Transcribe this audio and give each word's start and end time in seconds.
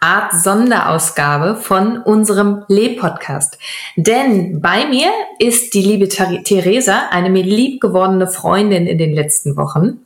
Art 0.00 0.32
Sonderausgabe 0.32 1.56
von 1.56 1.98
unserem 1.98 2.64
Le-Podcast. 2.68 3.58
Denn 3.96 4.60
bei 4.60 4.86
mir 4.86 5.10
ist 5.38 5.74
die 5.74 5.82
liebe 5.82 6.08
Theresa, 6.08 7.08
eine 7.10 7.30
mir 7.30 7.42
lieb 7.42 7.80
gewordene 7.80 8.28
Freundin 8.28 8.86
in 8.86 8.98
den 8.98 9.14
letzten 9.14 9.56
Wochen. 9.56 10.00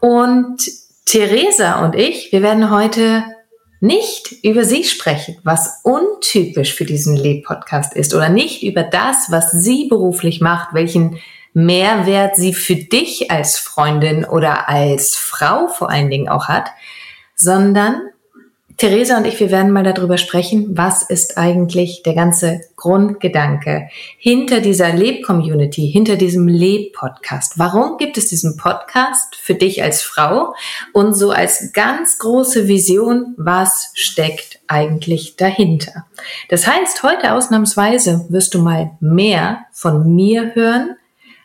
Und 0.00 0.62
Theresa 1.04 1.84
und 1.84 1.94
ich, 1.94 2.32
wir 2.32 2.42
werden 2.42 2.70
heute 2.70 3.24
nicht 3.80 4.32
über 4.42 4.64
sie 4.64 4.84
sprechen, 4.84 5.36
was 5.44 5.80
untypisch 5.82 6.74
für 6.74 6.84
diesen 6.84 7.16
Le-Podcast 7.16 7.94
ist 7.94 8.14
oder 8.14 8.28
nicht 8.28 8.62
über 8.62 8.82
das, 8.82 9.30
was 9.30 9.50
sie 9.52 9.88
beruflich 9.88 10.40
macht, 10.40 10.74
welchen 10.74 11.18
Mehrwert 11.52 12.36
sie 12.36 12.52
für 12.52 12.76
dich 12.76 13.30
als 13.30 13.58
Freundin 13.58 14.24
oder 14.24 14.68
als 14.68 15.16
Frau 15.16 15.68
vor 15.68 15.90
allen 15.90 16.10
Dingen 16.10 16.28
auch 16.28 16.48
hat, 16.48 16.68
sondern 17.34 18.02
Theresa 18.76 19.16
und 19.16 19.26
ich, 19.26 19.40
wir 19.40 19.50
werden 19.50 19.72
mal 19.72 19.84
darüber 19.84 20.18
sprechen, 20.18 20.76
was 20.76 21.02
ist 21.02 21.38
eigentlich 21.38 22.02
der 22.02 22.14
ganze 22.14 22.60
Grundgedanke 22.76 23.88
hinter 24.18 24.60
dieser 24.60 24.92
Leb-Community, 24.92 25.90
hinter 25.90 26.16
diesem 26.16 26.46
Leb-Podcast. 26.46 27.58
Warum 27.58 27.96
gibt 27.96 28.18
es 28.18 28.28
diesen 28.28 28.58
Podcast 28.58 29.34
für 29.34 29.54
dich 29.54 29.82
als 29.82 30.02
Frau 30.02 30.54
und 30.92 31.14
so 31.14 31.30
als 31.30 31.72
ganz 31.72 32.18
große 32.18 32.68
Vision, 32.68 33.32
was 33.38 33.92
steckt 33.94 34.60
eigentlich 34.66 35.36
dahinter? 35.36 36.04
Das 36.50 36.66
heißt, 36.66 37.02
heute 37.02 37.32
ausnahmsweise 37.32 38.26
wirst 38.28 38.52
du 38.52 38.60
mal 38.60 38.90
mehr 39.00 39.60
von 39.72 40.14
mir 40.14 40.54
hören 40.54 40.96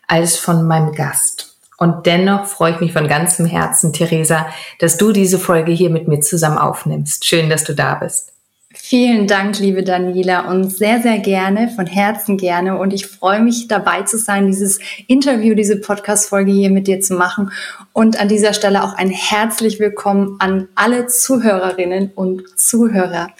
als 0.05 0.37
von 0.37 0.67
meinem 0.67 0.91
Gast. 0.91 1.50
Und 1.81 2.05
dennoch 2.05 2.45
freue 2.45 2.73
ich 2.73 2.79
mich 2.79 2.93
von 2.93 3.07
ganzem 3.07 3.47
Herzen, 3.47 3.91
Theresa, 3.91 4.45
dass 4.77 4.97
du 4.97 5.11
diese 5.11 5.39
Folge 5.39 5.71
hier 5.71 5.89
mit 5.89 6.07
mir 6.07 6.19
zusammen 6.19 6.59
aufnimmst. 6.59 7.25
Schön, 7.25 7.49
dass 7.49 7.63
du 7.63 7.73
da 7.73 7.95
bist. 7.95 8.30
Vielen 8.73 9.27
Dank, 9.27 9.59
liebe 9.59 9.83
Daniela, 9.83 10.49
und 10.49 10.71
sehr, 10.71 11.01
sehr 11.01 11.19
gerne, 11.19 11.69
von 11.69 11.87
Herzen 11.87 12.37
gerne. 12.37 12.77
Und 12.77 12.93
ich 12.93 13.05
freue 13.05 13.41
mich, 13.41 13.67
dabei 13.67 14.03
zu 14.03 14.17
sein, 14.17 14.47
dieses 14.47 14.79
Interview, 15.07 15.55
diese 15.55 15.77
Podcast-Folge 15.77 16.53
hier 16.53 16.69
mit 16.69 16.87
dir 16.87 17.01
zu 17.01 17.15
machen. 17.15 17.51
Und 17.91 18.19
an 18.19 18.29
dieser 18.29 18.53
Stelle 18.53 18.83
auch 18.83 18.93
ein 18.93 19.09
herzlich 19.09 19.79
willkommen 19.79 20.37
an 20.39 20.69
alle 20.75 21.07
Zuhörerinnen 21.07 22.11
und 22.15 22.43
Zuhörer. 22.57 23.31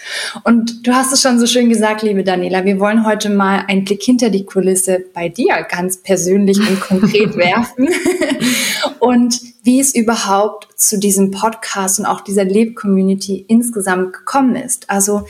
Und 0.44 0.86
du 0.86 0.92
hast 0.92 1.14
es 1.14 1.22
schon 1.22 1.40
so 1.40 1.48
schön 1.48 1.70
gesagt, 1.70 2.02
liebe 2.02 2.26
Daniela, 2.26 2.66
wir 2.66 2.80
wollen 2.82 3.06
heute 3.06 3.30
mal 3.30 3.64
einen 3.70 3.86
Blick 3.86 4.04
hinter 4.04 4.32
die 4.32 4.46
Kulisse 4.46 5.06
bei 5.14 5.30
dir 5.30 5.66
ganz 5.70 6.04
persönlich 6.04 6.60
und 6.60 6.82
konkret 6.82 7.36
werfen. 7.38 7.88
und 9.00 9.51
wie 9.64 9.80
es 9.80 9.94
überhaupt 9.94 10.68
zu 10.76 10.98
diesem 10.98 11.32
Podcast 11.32 12.00
und 12.00 12.06
auch 12.06 12.22
dieser 12.22 12.44
Leb-Community 12.44 13.46
insgesamt 13.48 14.14
gekommen 14.14 14.56
ist. 14.56 14.90
Also, 14.90 15.28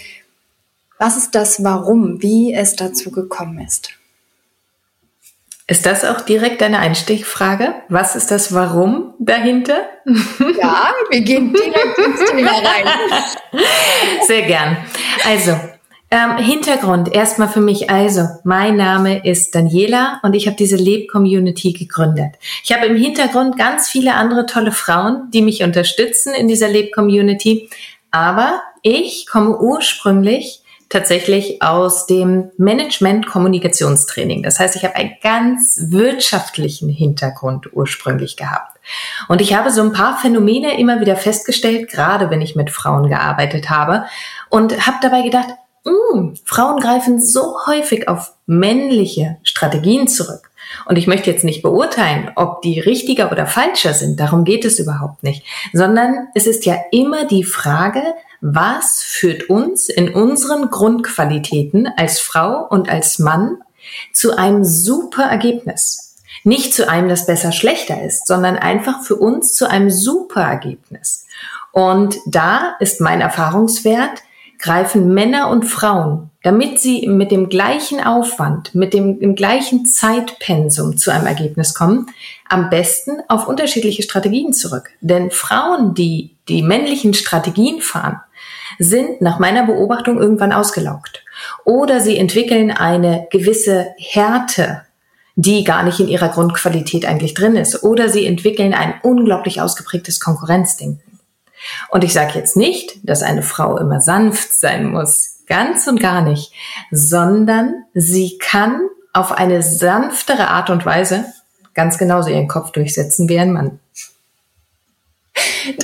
was 0.98 1.18
ist 1.18 1.36
das 1.36 1.64
Warum, 1.64 2.22
wie 2.22 2.54
es 2.54 2.76
dazu 2.76 3.12
gekommen 3.12 3.60
ist? 3.60 3.92
Ist 5.68 5.86
das 5.86 6.04
auch 6.04 6.22
direkt 6.22 6.62
eine 6.64 6.80
Einstichfrage? 6.80 7.74
Was 7.88 8.16
ist 8.16 8.30
das 8.30 8.54
Warum 8.54 9.14
dahinter? 9.20 9.84
Ja, 10.60 10.92
wir 11.10 11.22
gehen 11.22 11.54
direkt 11.54 11.98
ins 11.98 12.30
Thema 12.30 12.52
rein. 12.52 12.86
Sehr 14.28 14.42
gern. 14.44 14.78
Also, 15.26 15.58
ähm, 16.12 16.38
Hintergrund 16.38 17.14
erstmal 17.14 17.48
für 17.48 17.62
mich 17.62 17.90
also, 17.90 18.28
mein 18.44 18.76
Name 18.76 19.26
ist 19.26 19.56
Daniela 19.56 20.20
und 20.24 20.36
ich 20.36 20.46
habe 20.46 20.58
diese 20.58 20.76
Leb-Community 20.76 21.72
gegründet. 21.72 22.36
Ich 22.64 22.74
habe 22.74 22.86
im 22.86 22.98
Hintergrund 22.98 23.58
ganz 23.58 23.88
viele 23.88 24.16
andere 24.16 24.46
tolle 24.46 24.74
Frauen, 24.74 25.30
die 25.34 25.42
mich 25.42 25.64
unterstützen 25.64 26.34
in 26.34 26.50
dieser 26.50 26.68
Leb-Community, 26.68 27.70
aber 28.12 28.62
ich 28.82 29.26
komme 29.26 29.58
ursprünglich 29.58 30.62
tatsächlich 30.90 31.62
aus 31.62 32.06
dem 32.06 32.52
Management-Kommunikationstraining. 32.58 34.44
Das 34.44 34.60
heißt, 34.60 34.76
ich 34.76 34.84
habe 34.84 34.98
einen 34.98 35.14
ganz 35.24 35.80
wirtschaftlichen 35.90 36.90
Hintergrund 36.90 37.70
ursprünglich 37.72 38.36
gehabt. 38.36 38.78
Und 39.30 39.40
ich 39.40 39.56
habe 39.56 39.72
so 39.72 39.82
ein 39.82 39.94
paar 39.94 40.18
Phänomene 40.18 40.78
immer 40.78 41.00
wieder 41.00 41.16
festgestellt, 41.16 41.90
gerade 41.90 42.30
wenn 42.30 42.42
ich 42.42 42.58
mit 42.58 42.70
Frauen 42.70 43.08
gearbeitet 43.08 43.70
habe 43.70 44.06
und 44.50 44.86
habe 44.86 44.98
dabei 45.02 45.22
gedacht, 45.22 45.48
Mm, 45.84 46.34
Frauen 46.46 46.80
greifen 46.80 47.20
so 47.20 47.66
häufig 47.66 48.08
auf 48.08 48.34
männliche 48.46 49.38
Strategien 49.44 50.08
zurück. 50.08 50.52
Und 50.86 50.98
ich 50.98 51.08
möchte 51.08 51.30
jetzt 51.30 51.44
nicht 51.44 51.62
beurteilen, 51.62 52.32
ob 52.36 52.62
die 52.62 52.80
richtiger 52.80 53.32
oder 53.32 53.46
falscher 53.46 53.94
sind. 53.94 54.20
Darum 54.20 54.44
geht 54.44 54.64
es 54.64 54.80
überhaupt 54.80 55.24
nicht. 55.24 55.44
Sondern 55.74 56.28
es 56.36 56.48
ist 56.48 56.66
ja 56.66 56.76
immer 56.92 57.26
die 57.26 57.44
Frage, 57.44 58.02
was 58.42 59.02
führt 59.04 59.50
uns 59.50 59.90
in 59.90 60.14
unseren 60.14 60.70
Grundqualitäten 60.70 61.88
als 61.98 62.20
Frau 62.20 62.66
und 62.68 62.90
als 62.90 63.20
Mann 63.20 63.58
zu 64.14 64.38
einem 64.38 64.64
super 64.64 65.24
Ergebnis? 65.24 66.16
Nicht 66.44 66.74
zu 66.74 66.90
einem, 66.90 67.10
das 67.10 67.28
besser 67.28 67.52
schlechter 67.52 68.02
ist, 68.02 68.26
sondern 68.26 68.58
einfach 68.58 69.04
für 69.04 69.16
uns 69.16 69.54
zu 69.54 69.70
einem 69.70 69.92
super 69.92 70.42
Ergebnis. 70.42 71.26
Und 71.72 72.18
da 72.26 72.76
ist 72.80 73.00
mein 73.00 73.22
Erfahrungswert, 73.22 74.24
greifen 74.62 75.14
Männer 75.14 75.50
und 75.50 75.64
Frauen, 75.64 76.30
damit 76.44 76.80
sie 76.80 77.08
mit 77.08 77.32
dem 77.32 77.50
gleichen 77.50 78.00
Aufwand, 78.00 78.74
mit 78.74 78.94
dem, 78.94 79.20
dem 79.20 79.36
gleichen 79.36 79.86
Zeitpensum 79.86 80.98
zu 80.98 81.12
einem 81.12 81.28
Ergebnis 81.28 81.74
kommen, 81.74 82.08
am 82.48 82.70
besten 82.70 83.22
auf 83.28 83.48
unterschiedliche 83.48 84.04
Strategien 84.04 84.54
zurück. 84.54 84.92
Denn 85.02 85.32
Frauen, 85.32 85.94
die 85.94 86.36
die 86.48 86.62
männlichen 86.62 87.14
Strategien 87.14 87.82
fahren, 87.82 88.22
sind 88.80 89.22
nach 89.22 89.40
meiner 89.40 89.66
Beobachtung 89.66 90.20
irgendwann 90.20 90.54
ausgelaugt. 90.54 91.24
Oder 91.66 92.00
sie 92.00 92.18
entwickeln 92.18 92.72
eine 92.72 93.28
gewisse 93.32 93.88
Härte, 93.98 94.84
die 95.36 95.64
gar 95.64 95.84
nicht 95.84 96.00
in 96.00 96.08
ihrer 96.08 96.30
Grundqualität 96.30 97.06
eigentlich 97.06 97.34
drin 97.34 97.56
ist. 97.56 97.84
Oder 97.84 98.10
sie 98.10 98.26
entwickeln 98.26 98.74
ein 98.74 98.96
unglaublich 99.04 99.62
ausgeprägtes 99.62 100.20
Konkurrenzdenken. 100.20 101.11
Und 101.90 102.04
ich 102.04 102.14
sage 102.14 102.34
jetzt 102.36 102.58
nicht, 102.58 102.98
dass 103.04 103.24
eine 103.24 103.44
Frau 103.44 103.78
immer 103.78 104.02
sanft 104.02 104.54
sein 104.54 104.92
muss, 104.92 105.40
ganz 105.48 105.88
und 105.88 106.00
gar 106.00 106.22
nicht, 106.22 106.54
sondern 106.92 107.86
sie 107.94 108.38
kann 108.38 108.82
auf 109.14 109.32
eine 109.32 109.62
sanftere 109.62 110.48
Art 110.48 110.70
und 110.70 110.86
Weise 110.86 111.26
ganz 111.74 111.98
genauso 111.98 112.30
ihren 112.30 112.48
Kopf 112.48 112.72
durchsetzen 112.72 113.30
wie 113.30 113.40
ein 113.40 113.52
Mann. 113.52 113.80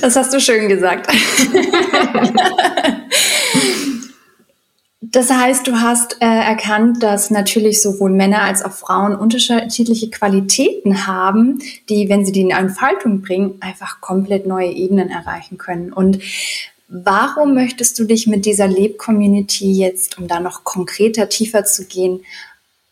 Das 0.00 0.16
hast 0.16 0.32
du 0.34 0.40
schön 0.40 0.68
gesagt. 0.68 1.10
Das 5.00 5.30
heißt, 5.30 5.66
du 5.68 5.80
hast 5.80 6.16
äh, 6.20 6.26
erkannt, 6.26 7.04
dass 7.04 7.30
natürlich 7.30 7.80
sowohl 7.80 8.10
Männer 8.10 8.42
als 8.42 8.64
auch 8.64 8.72
Frauen 8.72 9.14
unterschiedliche 9.14 10.10
Qualitäten 10.10 11.06
haben, 11.06 11.60
die, 11.88 12.08
wenn 12.08 12.26
sie 12.26 12.32
die 12.32 12.40
in 12.40 12.50
Entfaltung 12.50 13.22
bringen, 13.22 13.58
einfach 13.60 14.00
komplett 14.00 14.46
neue 14.46 14.70
Ebenen 14.72 15.08
erreichen 15.08 15.56
können. 15.56 15.92
Und 15.92 16.18
warum 16.88 17.54
möchtest 17.54 17.96
du 18.00 18.04
dich 18.04 18.26
mit 18.26 18.44
dieser 18.44 18.66
Leb-Community 18.66 19.72
jetzt, 19.72 20.18
um 20.18 20.26
da 20.26 20.40
noch 20.40 20.64
konkreter, 20.64 21.28
tiefer 21.28 21.64
zu 21.64 21.84
gehen, 21.84 22.24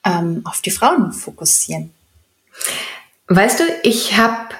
ähm, 0.04 0.42
auf 0.44 0.60
die 0.60 0.70
Frauen 0.70 1.12
fokussieren? 1.12 1.90
Weißt 3.26 3.58
du, 3.58 3.64
ich 3.82 4.16
habe, 4.16 4.54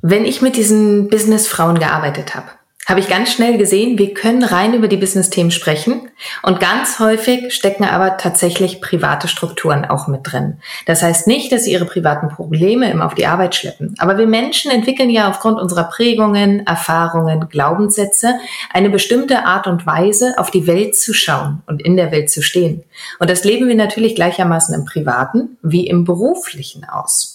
wenn 0.00 0.24
ich 0.24 0.42
mit 0.42 0.56
diesen 0.56 1.08
Business-Frauen 1.08 1.80
gearbeitet 1.80 2.36
habe, 2.36 2.50
habe 2.86 2.98
ich 2.98 3.08
ganz 3.08 3.30
schnell 3.32 3.58
gesehen, 3.58 3.96
wir 3.96 4.12
können 4.12 4.42
rein 4.42 4.74
über 4.74 4.88
die 4.88 4.96
Business-Themen 4.96 5.52
sprechen 5.52 6.08
und 6.42 6.58
ganz 6.58 6.98
häufig 6.98 7.54
stecken 7.54 7.84
aber 7.84 8.16
tatsächlich 8.16 8.80
private 8.80 9.28
Strukturen 9.28 9.84
auch 9.84 10.08
mit 10.08 10.20
drin. 10.24 10.58
Das 10.86 11.02
heißt 11.02 11.28
nicht, 11.28 11.52
dass 11.52 11.64
sie 11.64 11.72
ihre 11.72 11.84
privaten 11.84 12.28
Probleme 12.28 12.90
immer 12.90 13.06
auf 13.06 13.14
die 13.14 13.26
Arbeit 13.26 13.54
schleppen, 13.54 13.94
aber 13.98 14.18
wir 14.18 14.26
Menschen 14.26 14.72
entwickeln 14.72 15.10
ja 15.10 15.30
aufgrund 15.30 15.60
unserer 15.60 15.84
Prägungen, 15.84 16.66
Erfahrungen, 16.66 17.48
Glaubenssätze 17.48 18.34
eine 18.72 18.90
bestimmte 18.90 19.44
Art 19.44 19.68
und 19.68 19.86
Weise, 19.86 20.34
auf 20.38 20.50
die 20.50 20.66
Welt 20.66 20.96
zu 20.96 21.14
schauen 21.14 21.62
und 21.66 21.82
in 21.82 21.96
der 21.96 22.10
Welt 22.10 22.30
zu 22.30 22.42
stehen. 22.42 22.82
Und 23.20 23.30
das 23.30 23.44
leben 23.44 23.68
wir 23.68 23.76
natürlich 23.76 24.16
gleichermaßen 24.16 24.74
im 24.74 24.84
privaten 24.84 25.56
wie 25.62 25.86
im 25.86 26.04
beruflichen 26.04 26.84
aus. 26.84 27.31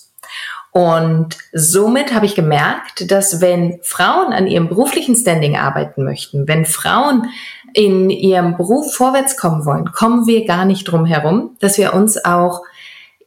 Und 0.71 1.37
somit 1.53 2.13
habe 2.13 2.25
ich 2.25 2.35
gemerkt, 2.35 3.09
dass 3.09 3.41
wenn 3.41 3.79
Frauen 3.81 4.31
an 4.31 4.47
ihrem 4.47 4.67
beruflichen 4.67 5.15
Standing 5.15 5.57
arbeiten 5.57 6.03
möchten, 6.03 6.47
wenn 6.47 6.65
Frauen 6.65 7.27
in 7.73 8.09
ihrem 8.09 8.57
Beruf 8.57 8.93
vorwärts 8.93 9.37
kommen 9.37 9.65
wollen, 9.65 9.91
kommen 9.91 10.27
wir 10.27 10.45
gar 10.45 10.65
nicht 10.65 10.83
drum 10.83 11.05
herum, 11.05 11.55
dass 11.59 11.77
wir 11.77 11.93
uns 11.93 12.23
auch 12.23 12.61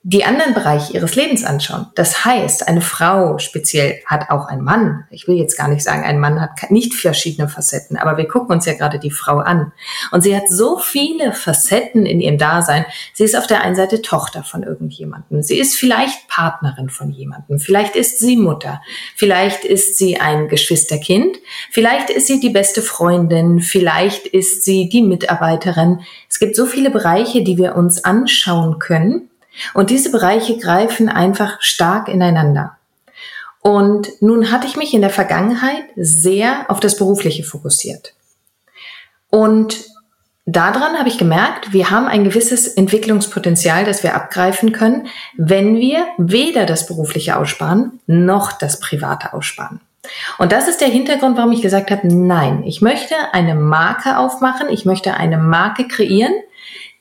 die 0.02 0.24
anderen 0.24 0.54
Bereiche 0.54 0.94
ihres 0.94 1.14
Lebens 1.14 1.44
anschauen. 1.44 1.86
Das 1.94 2.24
heißt, 2.24 2.66
eine 2.66 2.80
Frau 2.80 3.38
speziell 3.38 4.00
hat 4.06 4.30
auch 4.30 4.46
ein 4.46 4.62
Mann. 4.62 5.04
Ich 5.10 5.28
will 5.28 5.36
jetzt 5.36 5.58
gar 5.58 5.68
nicht 5.68 5.82
sagen, 5.82 6.04
ein 6.04 6.18
Mann 6.18 6.40
hat 6.40 6.70
nicht 6.70 6.94
verschiedene 6.94 7.50
Facetten, 7.50 7.98
aber 7.98 8.16
wir 8.16 8.26
gucken 8.26 8.54
uns 8.56 8.64
ja 8.64 8.72
gerade 8.72 8.98
die 8.98 9.10
Frau 9.10 9.38
an. 9.38 9.72
Und 10.10 10.22
sie 10.22 10.34
hat 10.34 10.48
so 10.48 10.78
viele 10.78 11.34
Facetten 11.34 12.06
in 12.06 12.20
ihrem 12.20 12.38
Dasein. 12.38 12.86
Sie 13.12 13.24
ist 13.24 13.36
auf 13.36 13.46
der 13.46 13.60
einen 13.60 13.76
Seite 13.76 14.00
Tochter 14.00 14.42
von 14.42 14.62
irgendjemandem. 14.62 15.42
Sie 15.42 15.58
ist 15.58 15.76
vielleicht 15.76 16.28
Partnerin 16.28 16.88
von 16.88 17.10
jemandem. 17.10 17.58
Vielleicht 17.58 17.94
ist 17.94 18.20
sie 18.20 18.38
Mutter. 18.38 18.80
Vielleicht 19.16 19.66
ist 19.66 19.98
sie 19.98 20.18
ein 20.18 20.48
Geschwisterkind. 20.48 21.36
Vielleicht 21.70 22.08
ist 22.08 22.26
sie 22.26 22.40
die 22.40 22.50
beste 22.50 22.80
Freundin. 22.80 23.60
Vielleicht 23.60 24.26
ist 24.26 24.64
sie 24.64 24.88
die 24.88 25.02
Mitarbeiterin. 25.02 26.00
Es 26.26 26.38
gibt 26.38 26.56
so 26.56 26.64
viele 26.64 26.90
Bereiche, 26.90 27.44
die 27.44 27.58
wir 27.58 27.76
uns 27.76 28.02
anschauen 28.02 28.78
können 28.78 29.29
und 29.74 29.90
diese 29.90 30.10
Bereiche 30.10 30.58
greifen 30.58 31.08
einfach 31.08 31.60
stark 31.60 32.08
ineinander. 32.08 32.76
Und 33.62 34.08
nun 34.20 34.50
hatte 34.50 34.66
ich 34.66 34.76
mich 34.76 34.94
in 34.94 35.02
der 35.02 35.10
Vergangenheit 35.10 35.84
sehr 35.96 36.64
auf 36.68 36.80
das 36.80 36.96
Berufliche 36.96 37.44
fokussiert. 37.44 38.14
Und 39.28 39.84
daran 40.46 40.98
habe 40.98 41.08
ich 41.08 41.18
gemerkt, 41.18 41.72
wir 41.72 41.90
haben 41.90 42.06
ein 42.06 42.24
gewisses 42.24 42.66
Entwicklungspotenzial, 42.66 43.84
das 43.84 44.02
wir 44.02 44.14
abgreifen 44.14 44.72
können, 44.72 45.08
wenn 45.36 45.76
wir 45.76 46.06
weder 46.16 46.64
das 46.64 46.86
Berufliche 46.86 47.36
aussparen 47.36 48.00
noch 48.06 48.52
das 48.52 48.80
Private 48.80 49.34
aussparen. 49.34 49.80
Und 50.38 50.52
das 50.52 50.66
ist 50.66 50.80
der 50.80 50.88
Hintergrund, 50.88 51.36
warum 51.36 51.52
ich 51.52 51.62
gesagt 51.62 51.90
habe, 51.90 52.08
nein, 52.08 52.62
ich 52.64 52.80
möchte 52.80 53.14
eine 53.32 53.54
Marke 53.54 54.16
aufmachen, 54.16 54.68
ich 54.70 54.86
möchte 54.86 55.14
eine 55.14 55.36
Marke 55.36 55.86
kreieren, 55.86 56.32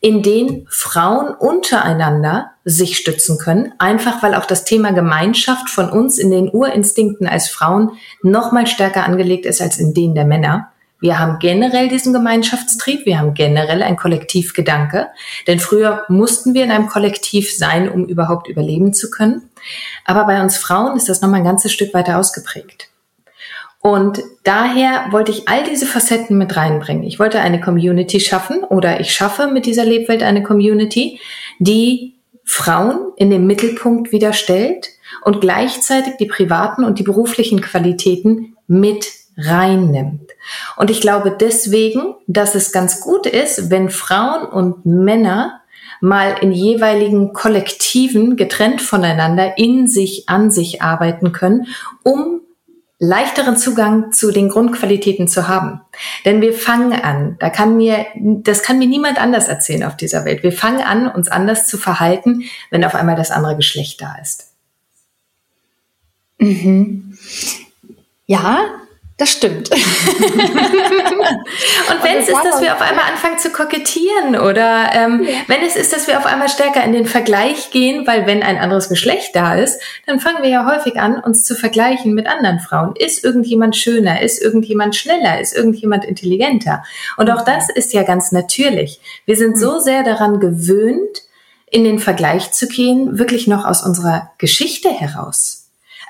in 0.02 0.24
denen 0.24 0.66
Frauen 0.70 1.34
untereinander 1.34 2.52
sich 2.64 2.98
stützen 2.98 3.38
können, 3.38 3.74
einfach 3.80 4.24
weil 4.24 4.34
auch 4.34 4.46
das 4.46 4.64
Thema 4.64 4.94
Gemeinschaft 4.94 5.70
von 5.70 5.90
uns 5.90 6.18
in 6.18 6.32
den 6.32 6.50
Urinstinkten 6.50 7.28
als 7.28 7.50
Frauen 7.50 7.92
noch 8.22 8.52
mal 8.52 8.68
stärker 8.68 9.04
angelegt 9.04 9.46
ist 9.46 9.62
als 9.62 9.78
in 9.78 9.94
denen 9.94 10.16
der 10.16 10.26
Männer. 10.26 10.72
Wir 11.02 11.18
haben 11.18 11.40
generell 11.40 11.88
diesen 11.88 12.12
Gemeinschaftstrieb, 12.12 13.06
wir 13.06 13.20
haben 13.20 13.34
generell 13.34 13.84
ein 13.84 13.96
Kollektivgedanke, 13.96 15.08
denn 15.48 15.60
früher 15.60 16.04
mussten 16.10 16.54
wir 16.54 16.64
in 16.64 16.72
einem 16.72 16.88
Kollektiv 16.88 17.56
sein, 17.56 17.90
um 17.90 18.06
überhaupt 18.06 18.50
überleben 18.50 18.94
zu 18.94 19.10
können. 19.10 19.50
Aber 20.06 20.26
bei 20.26 20.42
uns 20.42 20.58
Frauen 20.58 20.98
ist 20.98 21.08
das 21.08 21.22
noch 21.22 21.30
mal 21.30 21.38
ein 21.38 21.46
ganzes 21.46 21.72
Stück 21.72 21.94
weiter 21.94 22.18
ausgeprägt. 22.18 22.89
Und 23.82 24.22
daher 24.44 25.06
wollte 25.12 25.32
ich 25.32 25.48
all 25.48 25.64
diese 25.64 25.86
Facetten 25.86 26.38
mit 26.38 26.58
reinbringen. 26.58 27.04
Ich 27.04 27.18
wollte 27.18 27.40
eine 27.40 27.62
Community 27.62 28.20
schaffen 28.20 28.64
oder 28.64 29.00
ich 29.00 29.14
schaffe 29.14 29.48
mit 29.48 29.66
dieser 29.66 29.86
Lebwelt 29.86 30.22
eine 30.22 30.44
Community, 30.44 31.20
die 31.60 32.16
Frauen 32.44 33.14
in 33.16 33.30
den 33.30 33.48
Mittelpunkt 33.48 34.12
wieder 34.12 34.34
stellt 34.34 34.90
und 35.24 35.40
gleichzeitig 35.40 36.18
die 36.18 36.26
privaten 36.26 36.84
und 36.84 37.00
die 37.00 37.04
beruflichen 37.04 37.62
Qualitäten 37.62 38.56
mit 38.68 39.08
reinnimmt. 39.38 40.32
Und 40.76 40.90
ich 40.90 41.00
glaube 41.00 41.36
deswegen, 41.40 42.16
dass 42.28 42.56
es 42.56 42.74
ganz 42.74 43.00
gut 43.02 43.26
ist, 43.26 43.70
wenn 43.70 43.90
Frauen 43.90 44.46
und 44.46 44.86
Männer 44.86 45.62
mal 46.02 46.36
in 46.42 46.52
jeweiligen 46.52 47.34
Kollektiven 47.34 48.36
getrennt 48.36 48.82
voneinander 48.82 49.58
in 49.58 49.88
sich, 49.88 50.28
an 50.28 50.52
sich 50.52 50.82
arbeiten 50.82 51.32
können, 51.32 51.68
um 52.04 52.42
leichteren 53.00 53.56
Zugang 53.56 54.12
zu 54.12 54.32
den 54.32 54.50
Grundqualitäten 54.50 55.30
zu 55.30 55.48
haben. 55.48 55.82
Denn 56.26 56.42
wir 56.42 56.54
fangen 56.54 56.92
an, 56.94 57.38
da 57.40 57.50
kann 57.50 57.78
mir, 57.78 58.06
das 58.16 58.62
kann 58.62 58.78
mir 58.78 58.88
niemand 58.88 59.20
anders 59.20 59.48
erzählen 59.48 59.86
auf 59.86 59.96
dieser 59.96 60.26
Welt. 60.26 60.44
Wir 60.44 60.52
fangen 60.52 60.82
an, 60.82 61.08
uns 61.08 61.30
anders 61.30 61.66
zu 61.66 61.78
verhalten, 61.78 62.44
wenn 62.70 62.84
auf 62.84 62.96
einmal 62.96 63.16
das 63.16 63.32
andere 63.32 63.56
Geschlecht 63.56 64.02
da 64.02 64.16
ist. 64.22 64.52
Mhm. 66.40 67.18
Ja, 68.26 68.60
das 69.20 69.32
stimmt. 69.32 69.70
und 69.72 69.80
wenn 72.04 72.18
es 72.18 72.30
ist, 72.30 72.42
dass 72.42 72.62
wir 72.62 72.74
auf 72.74 72.82
einmal 72.82 73.04
anfangen 73.12 73.38
zu 73.38 73.50
kokettieren 73.50 74.38
oder 74.38 74.92
ähm, 74.94 75.24
ja. 75.24 75.34
wenn 75.48 75.62
es 75.62 75.76
ist, 75.76 75.92
dass 75.92 76.08
wir 76.08 76.18
auf 76.18 76.26
einmal 76.26 76.48
stärker 76.48 76.84
in 76.86 76.94
den 76.94 77.06
Vergleich 77.06 77.70
gehen, 77.70 78.08
weil 78.08 78.26
wenn 78.26 78.42
ein 78.42 78.58
anderes 78.58 78.88
Geschlecht 78.88 79.36
da 79.36 79.56
ist, 79.56 79.82
dann 80.08 80.22
fangen 80.22 80.42
wir 80.42 80.50
ja 80.50 80.66
häufig 80.66 80.98
an, 80.98 81.20
uns 81.20 81.44
zu 81.44 81.56
vergleichen 81.56 82.14
mit 82.14 82.28
anderen 82.28 82.60
Frauen. 82.60 82.96
Ist 82.96 83.22
irgendjemand 83.26 83.76
schöner? 83.76 84.22
Ist 84.22 84.42
irgendjemand 84.42 84.96
schneller? 84.96 85.42
Ist 85.42 85.54
irgendjemand 85.54 86.06
intelligenter? 86.06 86.84
Und 87.18 87.30
auch 87.30 87.44
das 87.44 87.70
ist 87.70 87.92
ja 87.92 88.04
ganz 88.04 88.32
natürlich. 88.32 89.02
Wir 89.26 89.36
sind 89.36 89.60
so 89.60 89.76
hm. 89.76 89.82
sehr 89.82 90.04
daran 90.04 90.40
gewöhnt, 90.40 91.24
in 91.70 91.84
den 91.84 92.00
Vergleich 92.00 92.54
zu 92.54 92.68
gehen, 92.68 93.20
wirklich 93.20 93.48
noch 93.48 93.66
aus 93.66 93.84
unserer 93.84 94.32
Geschichte 94.38 94.90
heraus. 94.90 95.59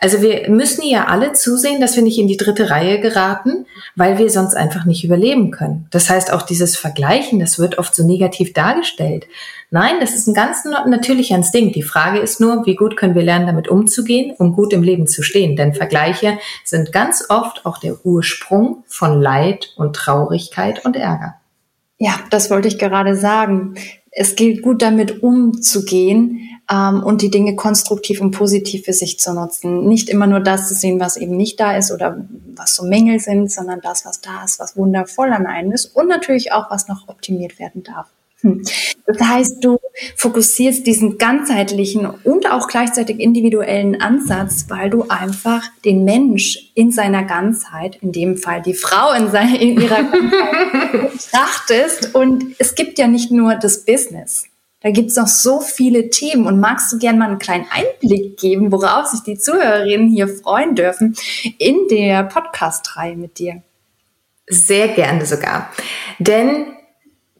Also 0.01 0.21
wir 0.21 0.49
müssen 0.49 0.85
ja 0.85 1.05
alle 1.05 1.33
zusehen, 1.33 1.81
dass 1.81 1.95
wir 1.95 2.03
nicht 2.03 2.19
in 2.19 2.27
die 2.27 2.37
dritte 2.37 2.69
Reihe 2.69 3.01
geraten, 3.01 3.65
weil 3.95 4.17
wir 4.17 4.29
sonst 4.29 4.55
einfach 4.55 4.85
nicht 4.85 5.03
überleben 5.03 5.51
können. 5.51 5.87
Das 5.91 6.09
heißt, 6.09 6.31
auch 6.31 6.43
dieses 6.43 6.77
Vergleichen, 6.77 7.39
das 7.39 7.59
wird 7.59 7.77
oft 7.77 7.93
so 7.93 8.05
negativ 8.05 8.53
dargestellt. 8.53 9.27
Nein, 9.71 9.95
das 9.99 10.15
ist 10.15 10.27
ein 10.27 10.33
ganz 10.33 10.63
natürlicher 10.65 11.35
Instinkt. 11.35 11.75
Die 11.75 11.83
Frage 11.83 12.19
ist 12.19 12.39
nur, 12.39 12.65
wie 12.65 12.75
gut 12.75 12.97
können 12.97 13.13
wir 13.13 13.23
lernen, 13.23 13.45
damit 13.45 13.67
umzugehen, 13.67 14.33
um 14.37 14.53
gut 14.53 14.73
im 14.73 14.83
Leben 14.83 15.05
zu 15.05 15.21
stehen. 15.21 15.55
Denn 15.55 15.73
Vergleiche 15.73 16.39
sind 16.63 16.91
ganz 16.91 17.25
oft 17.29 17.65
auch 17.65 17.77
der 17.77 18.05
Ursprung 18.05 18.83
von 18.87 19.21
Leid 19.21 19.73
und 19.75 19.95
Traurigkeit 19.95 20.85
und 20.85 20.95
Ärger. 20.95 21.35
Ja, 21.97 22.13
das 22.29 22.49
wollte 22.49 22.69
ich 22.69 22.79
gerade 22.79 23.15
sagen. 23.15 23.75
Es 24.11 24.35
gilt 24.35 24.63
gut 24.63 24.81
damit 24.81 25.21
umzugehen, 25.21 26.39
ähm, 26.71 27.03
und 27.03 27.21
die 27.21 27.31
Dinge 27.31 27.55
konstruktiv 27.55 28.21
und 28.21 28.31
positiv 28.31 28.85
für 28.85 28.93
sich 28.93 29.19
zu 29.19 29.33
nutzen. 29.33 29.87
Nicht 29.87 30.09
immer 30.09 30.27
nur 30.27 30.39
das 30.39 30.67
zu 30.67 30.75
sehen, 30.75 30.99
was 30.99 31.17
eben 31.17 31.35
nicht 31.35 31.59
da 31.59 31.75
ist 31.75 31.91
oder 31.91 32.25
was 32.55 32.75
so 32.75 32.83
Mängel 32.85 33.19
sind, 33.19 33.51
sondern 33.51 33.81
das, 33.81 34.05
was 34.05 34.21
da 34.21 34.43
ist, 34.43 34.59
was 34.59 34.77
wundervoll 34.77 35.31
an 35.33 35.47
einem 35.47 35.71
ist 35.71 35.85
und 35.95 36.07
natürlich 36.07 36.51
auch, 36.51 36.69
was 36.69 36.87
noch 36.87 37.07
optimiert 37.07 37.59
werden 37.59 37.83
darf. 37.83 38.07
Hm. 38.41 38.63
Das 39.05 39.19
heißt, 39.19 39.63
du 39.63 39.79
fokussierst 40.15 40.87
diesen 40.87 41.17
ganzheitlichen 41.17 42.05
und 42.05 42.49
auch 42.49 42.69
gleichzeitig 42.69 43.19
individuellen 43.19 43.99
Ansatz, 43.99 44.65
weil 44.69 44.89
du 44.89 45.03
einfach 45.09 45.63
den 45.83 46.05
Mensch 46.05 46.71
in 46.73 46.91
seiner 46.91 47.23
Ganzheit, 47.23 47.97
in 48.01 48.13
dem 48.13 48.37
Fall 48.37 48.61
die 48.61 48.75
Frau 48.75 49.11
in, 49.11 49.29
seiner, 49.29 49.59
in 49.59 49.81
ihrer 49.81 50.03
Ganzheit 50.03 50.91
betrachtest. 51.11 52.15
Und 52.15 52.45
es 52.59 52.75
gibt 52.75 52.97
ja 52.97 53.07
nicht 53.07 53.29
nur 53.29 53.55
das 53.55 53.83
Business 53.83 54.48
Da 54.81 54.91
gibt's 54.91 55.17
noch 55.17 55.27
so 55.27 55.59
viele 55.59 56.09
Themen. 56.09 56.47
Und 56.47 56.59
magst 56.61 56.91
du 56.93 56.97
gerne 56.97 57.19
mal 57.19 57.29
einen 57.29 57.39
kleinen 57.39 57.65
Einblick 57.69 58.37
geben, 58.37 58.71
worauf 58.71 59.07
sich 59.07 59.21
die 59.21 59.37
Zuhörerinnen 59.37 60.07
hier 60.07 60.29
freuen 60.29 60.75
dürfen 60.75 61.15
in 61.57 61.87
der 61.89 62.23
Podcast-Reihe 62.23 63.17
mit 63.17 63.39
dir? 63.39 63.61
Sehr 64.47 64.87
gerne 64.87 65.25
sogar. 65.25 65.69
Denn 66.17 66.67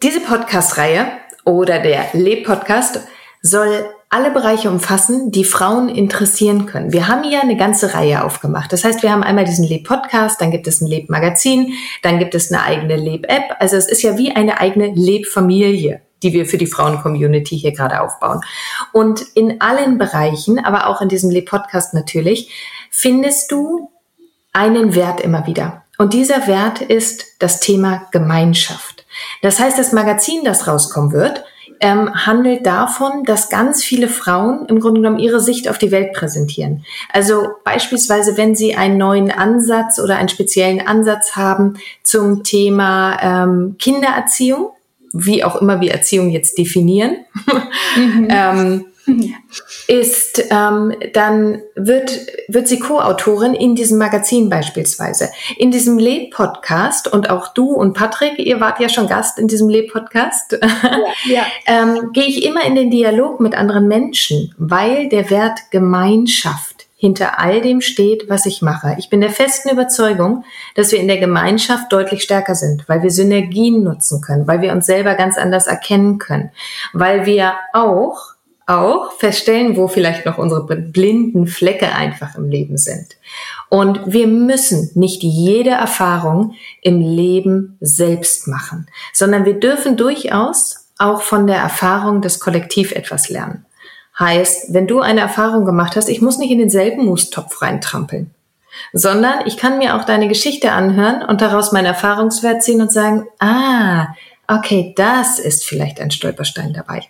diese 0.03 0.19
Podcast-Reihe 0.19 1.07
oder 1.45 1.79
der 1.79 2.07
Leb-Podcast 2.11 2.99
soll 3.41 3.85
alle 4.09 4.31
Bereiche 4.31 4.69
umfassen, 4.69 5.31
die 5.31 5.45
Frauen 5.45 5.87
interessieren 5.87 6.65
können. 6.65 6.91
Wir 6.91 7.07
haben 7.07 7.23
hier 7.23 7.41
eine 7.41 7.55
ganze 7.55 7.93
Reihe 7.93 8.23
aufgemacht. 8.23 8.73
Das 8.73 8.83
heißt, 8.83 9.01
wir 9.01 9.11
haben 9.11 9.23
einmal 9.23 9.45
diesen 9.45 9.65
Leb-Podcast, 9.65 10.41
dann 10.41 10.51
gibt 10.51 10.67
es 10.67 10.81
ein 10.81 10.87
Leb-Magazin, 10.87 11.73
dann 12.01 12.19
gibt 12.19 12.35
es 12.35 12.51
eine 12.51 12.63
eigene 12.63 12.97
Leb-App. 12.97 13.55
Also 13.59 13.77
es 13.77 13.87
ist 13.87 14.01
ja 14.01 14.17
wie 14.17 14.35
eine 14.35 14.59
eigene 14.59 14.87
Leb-Familie 14.93 16.01
die 16.23 16.33
wir 16.33 16.45
für 16.45 16.57
die 16.57 16.67
Frauen-Community 16.67 17.57
hier 17.57 17.71
gerade 17.71 18.01
aufbauen. 18.01 18.41
Und 18.91 19.21
in 19.35 19.61
allen 19.61 19.97
Bereichen, 19.97 20.59
aber 20.59 20.87
auch 20.87 21.01
in 21.01 21.09
diesem 21.09 21.31
Le-Podcast 21.31 21.93
natürlich, 21.93 22.51
findest 22.89 23.51
du 23.51 23.89
einen 24.53 24.95
Wert 24.95 25.21
immer 25.21 25.45
wieder. 25.47 25.83
Und 25.97 26.13
dieser 26.13 26.47
Wert 26.47 26.81
ist 26.81 27.25
das 27.39 27.59
Thema 27.59 28.07
Gemeinschaft. 28.11 29.05
Das 29.41 29.59
heißt, 29.59 29.77
das 29.77 29.91
Magazin, 29.91 30.43
das 30.43 30.67
rauskommen 30.67 31.11
wird, 31.11 31.43
ähm, 31.81 32.13
handelt 32.25 32.65
davon, 32.65 33.23
dass 33.23 33.49
ganz 33.49 33.83
viele 33.83 34.07
Frauen 34.07 34.65
im 34.67 34.79
Grunde 34.79 35.01
genommen 35.01 35.19
ihre 35.19 35.39
Sicht 35.39 35.69
auf 35.69 35.77
die 35.77 35.91
Welt 35.91 36.13
präsentieren. 36.13 36.85
Also 37.13 37.49
beispielsweise, 37.63 38.37
wenn 38.37 38.55
sie 38.55 38.75
einen 38.75 38.97
neuen 38.97 39.31
Ansatz 39.31 39.99
oder 39.99 40.17
einen 40.17 40.29
speziellen 40.29 40.85
Ansatz 40.85 41.35
haben 41.35 41.75
zum 42.03 42.43
Thema 42.43 43.17
ähm, 43.21 43.75
Kindererziehung, 43.79 44.71
wie 45.13 45.43
auch 45.43 45.55
immer 45.55 45.81
wir 45.81 45.91
Erziehung 45.91 46.29
jetzt 46.29 46.57
definieren, 46.57 47.17
mhm. 47.95 48.27
ähm, 48.29 48.85
ist, 49.87 50.43
ähm, 50.51 50.93
dann 51.13 51.61
wird, 51.75 52.11
wird 52.47 52.67
sie 52.67 52.79
Co-Autorin 52.79 53.53
in 53.53 53.75
diesem 53.75 53.97
Magazin 53.97 54.49
beispielsweise. 54.49 55.29
In 55.57 55.71
diesem 55.71 55.97
Leb-Podcast 55.97 57.11
und 57.11 57.29
auch 57.29 57.53
du 57.53 57.71
und 57.71 57.93
Patrick, 57.93 58.37
ihr 58.37 58.59
wart 58.59 58.79
ja 58.79 58.89
schon 58.89 59.07
Gast 59.07 59.39
in 59.39 59.47
diesem 59.47 59.69
Leb-Podcast, 59.69 60.59
ja, 60.61 61.01
ja. 61.25 61.45
ähm, 61.65 62.11
gehe 62.13 62.27
ich 62.27 62.45
immer 62.45 62.63
in 62.65 62.75
den 62.75 62.91
Dialog 62.91 63.39
mit 63.39 63.55
anderen 63.55 63.87
Menschen, 63.87 64.53
weil 64.57 65.09
der 65.09 65.29
Wert 65.29 65.59
Gemeinschaft 65.71 66.78
hinter 67.01 67.39
all 67.39 67.61
dem 67.61 67.79
steht, 67.79 68.29
was 68.29 68.45
ich 68.45 68.61
mache. 68.61 68.97
Ich 68.99 69.09
bin 69.09 69.21
der 69.21 69.29
festen 69.29 69.69
Überzeugung, 69.69 70.43
dass 70.75 70.91
wir 70.91 70.99
in 70.99 71.07
der 71.07 71.17
Gemeinschaft 71.17 71.93
deutlich 71.93 72.23
stärker 72.23 72.55
sind, 72.55 72.89
weil 72.89 73.01
wir 73.01 73.09
Synergien 73.09 73.83
nutzen 73.83 74.19
können, 74.19 74.47
weil 74.47 74.59
wir 74.61 74.73
uns 74.73 74.85
selber 74.85 75.15
ganz 75.15 75.37
anders 75.37 75.65
erkennen 75.65 76.17
können, 76.17 76.51
weil 76.91 77.25
wir 77.25 77.53
auch 77.71 78.33
auch 78.65 79.13
feststellen, 79.13 79.77
wo 79.77 79.87
vielleicht 79.87 80.25
noch 80.25 80.37
unsere 80.37 80.63
blinden 80.75 81.47
Flecke 81.47 81.95
einfach 81.95 82.35
im 82.35 82.49
Leben 82.49 82.77
sind. 82.77 83.17
Und 83.69 84.01
wir 84.05 84.27
müssen 84.27 84.91
nicht 84.93 85.23
jede 85.23 85.71
Erfahrung 85.71 86.53
im 86.81 86.99
Leben 86.99 87.77
selbst 87.79 88.47
machen, 88.47 88.87
sondern 89.11 89.45
wir 89.45 89.59
dürfen 89.59 89.97
durchaus 89.97 90.89
auch 90.99 91.21
von 91.21 91.47
der 91.47 91.57
Erfahrung 91.57 92.21
des 92.21 92.39
Kollektiv 92.39 92.91
etwas 92.91 93.29
lernen. 93.29 93.65
Heißt, 94.19 94.73
wenn 94.73 94.87
du 94.87 94.99
eine 94.99 95.21
Erfahrung 95.21 95.65
gemacht 95.65 95.95
hast, 95.95 96.09
ich 96.09 96.21
muss 96.21 96.37
nicht 96.37 96.51
in 96.51 96.59
denselben 96.59 97.05
Mustopf 97.05 97.61
reintrampeln, 97.61 98.31
sondern 98.93 99.45
ich 99.45 99.57
kann 99.57 99.77
mir 99.77 99.95
auch 99.95 100.03
deine 100.03 100.27
Geschichte 100.27 100.71
anhören 100.71 101.23
und 101.23 101.41
daraus 101.41 101.71
meinen 101.71 101.85
Erfahrungswert 101.85 102.61
ziehen 102.61 102.81
und 102.81 102.91
sagen, 102.91 103.27
ah, 103.39 104.07
okay, 104.47 104.93
das 104.97 105.39
ist 105.39 105.63
vielleicht 105.63 106.01
ein 106.01 106.11
Stolperstein 106.11 106.73
dabei. 106.73 107.03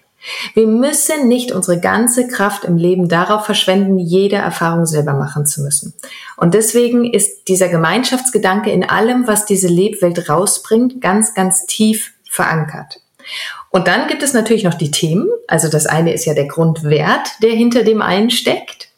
Wir 0.53 0.67
müssen 0.67 1.27
nicht 1.27 1.53
unsere 1.53 1.79
ganze 1.79 2.27
Kraft 2.27 2.65
im 2.65 2.75
Leben 2.75 3.07
darauf 3.07 3.45
verschwenden, 3.45 3.97
jede 3.97 4.35
Erfahrung 4.35 4.85
selber 4.85 5.13
machen 5.13 5.45
zu 5.45 5.61
müssen. 5.61 5.93
Und 6.35 6.53
deswegen 6.53 7.05
ist 7.05 7.47
dieser 7.47 7.69
Gemeinschaftsgedanke 7.69 8.69
in 8.69 8.87
allem, 8.87 9.27
was 9.27 9.45
diese 9.45 9.69
Lebwelt 9.69 10.29
rausbringt, 10.29 10.99
ganz, 10.99 11.33
ganz 11.33 11.65
tief 11.65 12.11
verankert. 12.29 12.99
Und 13.71 13.88
dann 13.88 14.07
gibt 14.07 14.23
es 14.23 14.33
natürlich 14.33 14.63
noch 14.63 14.73
die 14.73 14.91
Themen. 14.91 15.29
Also 15.47 15.69
das 15.69 15.85
eine 15.85 16.13
ist 16.13 16.25
ja 16.25 16.33
der 16.33 16.47
Grundwert, 16.47 17.29
der 17.41 17.51
hinter 17.51 17.83
dem 17.83 18.01
einen 18.01 18.29
steckt. 18.29 18.89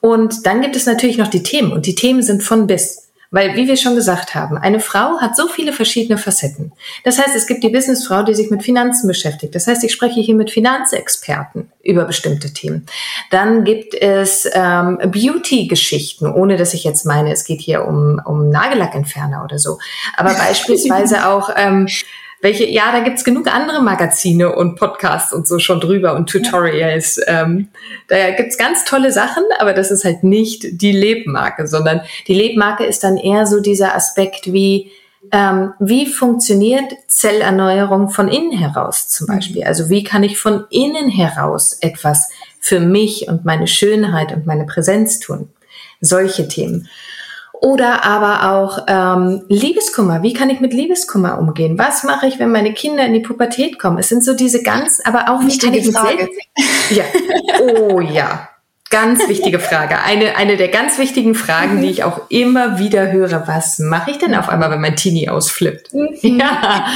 Und 0.00 0.46
dann 0.46 0.60
gibt 0.60 0.76
es 0.76 0.86
natürlich 0.86 1.18
noch 1.18 1.28
die 1.28 1.42
Themen. 1.42 1.72
Und 1.72 1.86
die 1.86 1.94
Themen 1.94 2.22
sind 2.22 2.42
von 2.42 2.66
bis. 2.66 3.02
Weil, 3.34 3.56
wie 3.56 3.66
wir 3.66 3.78
schon 3.78 3.94
gesagt 3.94 4.34
haben, 4.34 4.58
eine 4.58 4.78
Frau 4.78 5.18
hat 5.18 5.36
so 5.36 5.48
viele 5.48 5.72
verschiedene 5.72 6.18
Facetten. 6.18 6.72
Das 7.02 7.18
heißt, 7.18 7.34
es 7.34 7.46
gibt 7.46 7.64
die 7.64 7.70
Businessfrau, 7.70 8.24
die 8.24 8.34
sich 8.34 8.50
mit 8.50 8.62
Finanzen 8.62 9.08
beschäftigt. 9.08 9.54
Das 9.54 9.66
heißt, 9.66 9.82
ich 9.84 9.92
spreche 9.92 10.20
hier 10.20 10.34
mit 10.34 10.50
Finanzexperten 10.50 11.72
über 11.82 12.04
bestimmte 12.04 12.52
Themen. 12.52 12.84
Dann 13.30 13.64
gibt 13.64 13.94
es 13.94 14.46
ähm, 14.52 14.98
Beauty-Geschichten, 14.98 16.26
ohne 16.30 16.58
dass 16.58 16.74
ich 16.74 16.84
jetzt 16.84 17.06
meine, 17.06 17.32
es 17.32 17.44
geht 17.44 17.62
hier 17.62 17.86
um, 17.86 18.20
um 18.22 18.50
Nagellackentferner 18.50 19.42
oder 19.44 19.58
so. 19.58 19.78
Aber 20.14 20.34
beispielsweise 20.48 21.26
auch 21.26 21.48
ähm, 21.56 21.88
welche, 22.42 22.68
ja, 22.68 22.90
da 22.90 23.00
gibt's 23.00 23.22
genug 23.22 23.46
andere 23.46 23.80
Magazine 23.80 24.52
und 24.54 24.74
Podcasts 24.74 25.32
und 25.32 25.46
so 25.46 25.60
schon 25.60 25.80
drüber 25.80 26.16
und 26.16 26.28
Tutorials. 26.28 27.20
Ja. 27.24 27.42
Ähm, 27.42 27.68
da 28.08 28.32
gibt's 28.32 28.58
ganz 28.58 28.84
tolle 28.84 29.12
Sachen, 29.12 29.44
aber 29.60 29.72
das 29.72 29.92
ist 29.92 30.04
halt 30.04 30.24
nicht 30.24 30.82
die 30.82 30.90
Lebmarke, 30.90 31.68
sondern 31.68 32.02
die 32.26 32.34
Lebmarke 32.34 32.84
ist 32.84 33.04
dann 33.04 33.16
eher 33.16 33.46
so 33.46 33.60
dieser 33.60 33.94
Aspekt 33.94 34.52
wie, 34.52 34.90
ähm, 35.30 35.72
wie 35.78 36.06
funktioniert 36.06 36.92
Zellerneuerung 37.06 38.10
von 38.10 38.26
innen 38.26 38.50
heraus 38.50 39.08
zum 39.08 39.28
mhm. 39.28 39.34
Beispiel? 39.34 39.62
Also 39.64 39.88
wie 39.88 40.02
kann 40.02 40.24
ich 40.24 40.36
von 40.36 40.64
innen 40.68 41.08
heraus 41.08 41.78
etwas 41.80 42.28
für 42.58 42.80
mich 42.80 43.28
und 43.28 43.44
meine 43.44 43.68
Schönheit 43.68 44.32
und 44.32 44.46
meine 44.46 44.66
Präsenz 44.66 45.20
tun? 45.20 45.48
Solche 46.00 46.48
Themen. 46.48 46.88
Oder 47.64 48.04
aber 48.04 48.52
auch 48.52 48.86
ähm, 48.88 49.44
Liebeskummer. 49.48 50.24
Wie 50.24 50.32
kann 50.32 50.50
ich 50.50 50.58
mit 50.58 50.74
Liebeskummer 50.74 51.38
umgehen? 51.38 51.78
Was 51.78 52.02
mache 52.02 52.26
ich, 52.26 52.40
wenn 52.40 52.50
meine 52.50 52.74
Kinder 52.74 53.06
in 53.06 53.12
die 53.12 53.20
Pubertät 53.20 53.78
kommen? 53.78 53.98
Es 53.98 54.08
sind 54.08 54.24
so 54.24 54.34
diese 54.34 54.64
ganz, 54.64 55.00
aber 55.04 55.28
auch 55.28 55.40
wie 55.42 55.56
kann 55.56 55.72
ich 55.72 55.92
Frage. 55.92 56.28
Ja. 56.90 57.04
Oh 57.60 58.00
ja. 58.00 58.48
Ganz 58.90 59.28
wichtige 59.28 59.60
Frage. 59.60 60.02
Eine, 60.02 60.36
eine 60.36 60.56
der 60.56 60.68
ganz 60.68 60.98
wichtigen 60.98 61.36
Fragen, 61.36 61.80
die 61.80 61.88
ich 61.88 62.02
auch 62.02 62.22
immer 62.30 62.80
wieder 62.80 63.12
höre. 63.12 63.46
Was 63.46 63.78
mache 63.78 64.10
ich 64.10 64.18
denn 64.18 64.34
auf 64.34 64.48
einmal, 64.48 64.72
wenn 64.72 64.80
mein 64.80 64.96
Teenie 64.96 65.28
ausflippt? 65.28 65.94
Mhm. 65.94 66.16
Ja. 66.20 66.86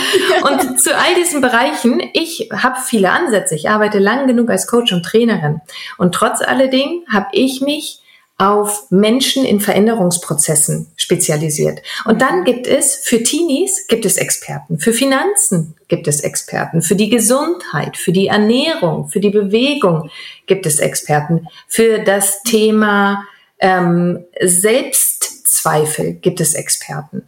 Und 0.42 0.80
zu 0.80 0.94
all 0.94 1.14
diesen 1.16 1.40
Bereichen, 1.40 2.02
ich 2.12 2.50
habe 2.52 2.76
viele 2.85 3.11
Ansätze. 3.11 3.54
Ich 3.54 3.70
arbeite 3.70 4.00
lang 4.00 4.26
genug 4.26 4.50
als 4.50 4.66
Coach 4.66 4.92
und 4.92 5.04
Trainerin. 5.04 5.61
Und 5.96 6.12
trotz 6.12 6.42
alledem 6.42 7.04
habe 7.11 7.28
ich 7.32 7.61
mich 7.61 8.00
auf 8.38 8.90
Menschen 8.90 9.45
in 9.45 9.61
Veränderungsprozessen 9.61 10.88
spezialisiert. 10.97 11.81
Und 12.05 12.21
dann 12.21 12.45
gibt 12.45 12.66
es 12.66 12.97
für 12.97 13.23
Teenies 13.23 13.87
gibt 13.87 14.05
es 14.05 14.19
Experten, 14.19 14.78
für 14.78 14.93
Finanzen 14.93 15.75
gibt 15.88 16.07
es 16.07 16.21
Experten, 16.21 16.83
für 16.83 16.97
die 16.97 17.09
Gesundheit, 17.09 17.97
für 17.97 18.12
die 18.12 18.26
Ernährung, 18.26 19.09
für 19.09 19.21
die 19.21 19.31
Bewegung 19.31 20.11
gibt 20.47 20.66
es 20.66 20.81
Experten, 20.81 21.49
für 21.66 22.00
das 22.00 22.43
Thema 22.43 23.25
ähm, 23.59 24.25
Selbstzweifel 24.43 26.14
gibt 26.14 26.40
es 26.40 26.55
Experten. 26.55 27.23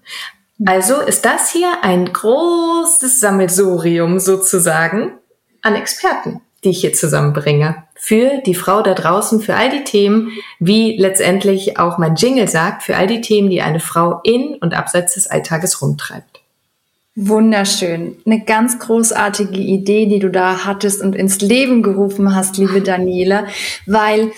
Also 0.67 1.01
ist 1.01 1.25
das 1.25 1.53
hier 1.53 1.73
ein 1.83 2.13
großes 2.13 3.21
Sammelsurium 3.21 4.19
sozusagen 4.19 5.13
an 5.63 5.75
Experten, 5.75 6.43
die 6.65 6.71
ich 6.71 6.81
hier 6.81 6.93
zusammenbringe 6.93 7.85
für 7.99 8.41
die 8.47 8.55
Frau 8.55 8.81
da 8.83 8.95
draußen, 8.95 9.41
für 9.41 9.57
all 9.57 9.71
die 9.71 9.85
Themen, 9.85 10.31
wie 10.61 10.97
letztendlich 10.97 11.79
auch 11.79 11.99
mein 11.99 12.15
Jingle 12.15 12.49
sagt, 12.49 12.85
für 12.85 12.97
all 12.97 13.07
die 13.07 13.21
Themen, 13.21 13.51
die 13.51 13.61
eine 13.61 13.81
Frau 13.81 14.21
in 14.23 14.55
und 14.55 14.75
abseits 14.75 15.15
des 15.15 15.27
Alltages 15.27 15.83
rumtreibt. 15.83 16.41
Wunderschön. 17.17 18.17
Eine 18.25 18.45
ganz 18.45 18.79
großartige 18.79 19.59
Idee, 19.59 20.07
die 20.07 20.21
du 20.21 20.31
da 20.31 20.65
hattest 20.65 21.03
und 21.03 21.17
ins 21.17 21.41
Leben 21.41 21.83
gerufen 21.83 22.35
hast, 22.35 22.57
liebe 22.57 22.81
Daniela, 22.81 23.49
weil 23.87 24.31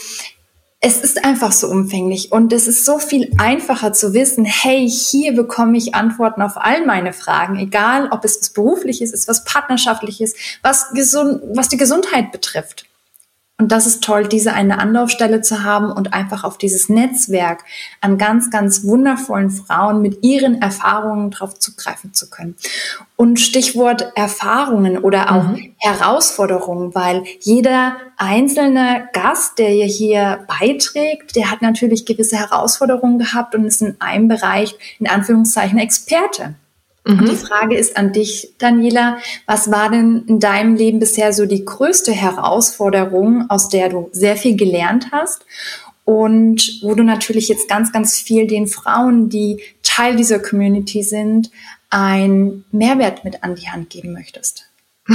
es 0.81 0.99
ist 1.03 1.23
einfach 1.27 1.53
so 1.53 1.69
umfänglich 1.69 2.33
und 2.33 2.55
es 2.55 2.67
ist 2.67 2.87
so 2.87 2.99
viel 2.99 3.31
einfacher 3.37 3.93
zu 3.93 4.15
wissen, 4.15 4.47
hey, 4.47 4.89
hier 4.89 5.35
bekomme 5.35 5.77
ich 5.77 5.95
Antworten 5.95 6.41
auf 6.41 6.57
all 6.57 6.87
meine 6.87 7.13
Fragen, 7.13 7.59
egal 7.59 8.09
ob 8.11 8.25
es 8.25 8.41
was 8.41 8.49
berufliches 8.49 9.13
ist, 9.13 9.29
was 9.29 9.45
partnerschaftliches, 9.45 10.35
was 10.63 10.91
gesund, 10.95 11.43
was 11.55 11.69
die 11.69 11.77
Gesundheit 11.77 12.33
betrifft. 12.33 12.87
Und 13.61 13.73
das 13.73 13.87
ist 13.87 14.03
toll, 14.03 14.27
diese 14.27 14.55
eine 14.55 14.79
Anlaufstelle 14.79 15.43
zu 15.43 15.63
haben 15.63 15.93
und 15.93 16.15
einfach 16.15 16.45
auf 16.45 16.57
dieses 16.57 16.89
Netzwerk 16.89 17.63
an 18.01 18.17
ganz, 18.17 18.51
ganz 18.51 18.85
wundervollen 18.85 19.51
Frauen 19.51 20.01
mit 20.01 20.25
ihren 20.25 20.63
Erfahrungen 20.63 21.31
drauf 21.31 21.59
zugreifen 21.59 22.15
zu 22.15 22.31
können. 22.31 22.57
Und 23.17 23.39
Stichwort 23.39 24.13
Erfahrungen 24.15 24.97
oder 24.97 25.31
auch 25.31 25.43
mhm. 25.43 25.75
Herausforderungen, 25.77 26.95
weil 26.95 27.25
jeder 27.41 27.99
einzelne 28.17 29.11
Gast, 29.13 29.59
der 29.59 29.69
hier 29.69 30.47
beiträgt, 30.59 31.37
der 31.37 31.51
hat 31.51 31.61
natürlich 31.61 32.07
gewisse 32.07 32.39
Herausforderungen 32.39 33.19
gehabt 33.19 33.55
und 33.55 33.67
ist 33.67 33.83
in 33.83 34.01
einem 34.01 34.29
Bereich 34.29 34.75
in 34.99 35.07
Anführungszeichen 35.07 35.79
Experte. 35.79 36.55
Mhm. 37.05 37.27
Die 37.27 37.37
Frage 37.37 37.77
ist 37.77 37.97
an 37.97 38.13
dich, 38.13 38.55
Daniela, 38.59 39.19
was 39.47 39.71
war 39.71 39.91
denn 39.91 40.25
in 40.27 40.41
deinem 40.41 40.77
Leben 40.77 40.99
bisher 40.99 41.33
so 41.33 41.47
die 41.47 41.65
größte 41.65 42.13
Herausforderung, 42.13 43.47
aus 43.49 43.69
der 43.69 43.89
du 43.89 44.09
sehr 44.13 44.37
viel 44.37 44.57
gelernt 44.57 45.09
hast 45.13 45.45
und 46.05 46.81
wo 46.83 46.95
du 46.95 47.03
natürlich 47.03 47.49
jetzt 47.49 47.69
ganz, 47.69 47.93
ganz 47.93 48.19
viel 48.19 48.47
den 48.47 48.67
Frauen, 48.67 49.29
die 49.29 49.61
Teil 49.83 50.17
dieser 50.17 50.39
Community 50.39 51.03
sind, 51.03 51.51
einen 51.89 52.65
Mehrwert 52.71 53.25
mit 53.25 53.43
an 53.43 53.55
die 53.55 53.69
Hand 53.69 53.91
geben 53.91 54.13
möchtest? 54.13 54.67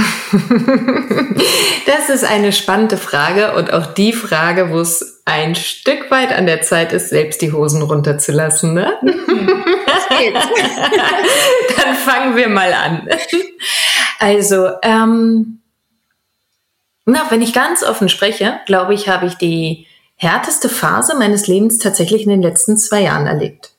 Das 1.86 2.10
ist 2.10 2.24
eine 2.24 2.52
spannende 2.52 2.96
Frage 2.96 3.54
und 3.54 3.72
auch 3.72 3.94
die 3.94 4.12
Frage, 4.12 4.70
wo 4.70 4.80
es 4.80 5.15
ein 5.26 5.56
Stück 5.56 6.10
weit 6.10 6.32
an 6.32 6.46
der 6.46 6.62
Zeit 6.62 6.92
ist, 6.92 7.10
selbst 7.10 7.42
die 7.42 7.52
Hosen 7.52 7.82
runterzulassen. 7.82 8.72
Ne? 8.72 8.94
Das 9.86 10.08
geht. 10.18 10.34
Dann 11.76 11.94
fangen 11.94 12.36
wir 12.36 12.48
mal 12.48 12.72
an. 12.72 13.08
Also, 14.18 14.70
ähm, 14.82 15.60
na, 17.06 17.26
wenn 17.30 17.40
ich 17.40 17.52
ganz 17.52 17.82
offen 17.82 18.08
spreche, 18.08 18.60
glaube 18.66 18.94
ich, 18.94 19.08
habe 19.08 19.26
ich 19.26 19.34
die 19.34 19.86
härteste 20.16 20.68
Phase 20.68 21.16
meines 21.16 21.46
Lebens 21.46 21.78
tatsächlich 21.78 22.24
in 22.24 22.30
den 22.30 22.42
letzten 22.42 22.76
zwei 22.76 23.02
Jahren 23.02 23.26
erlebt. 23.26 23.70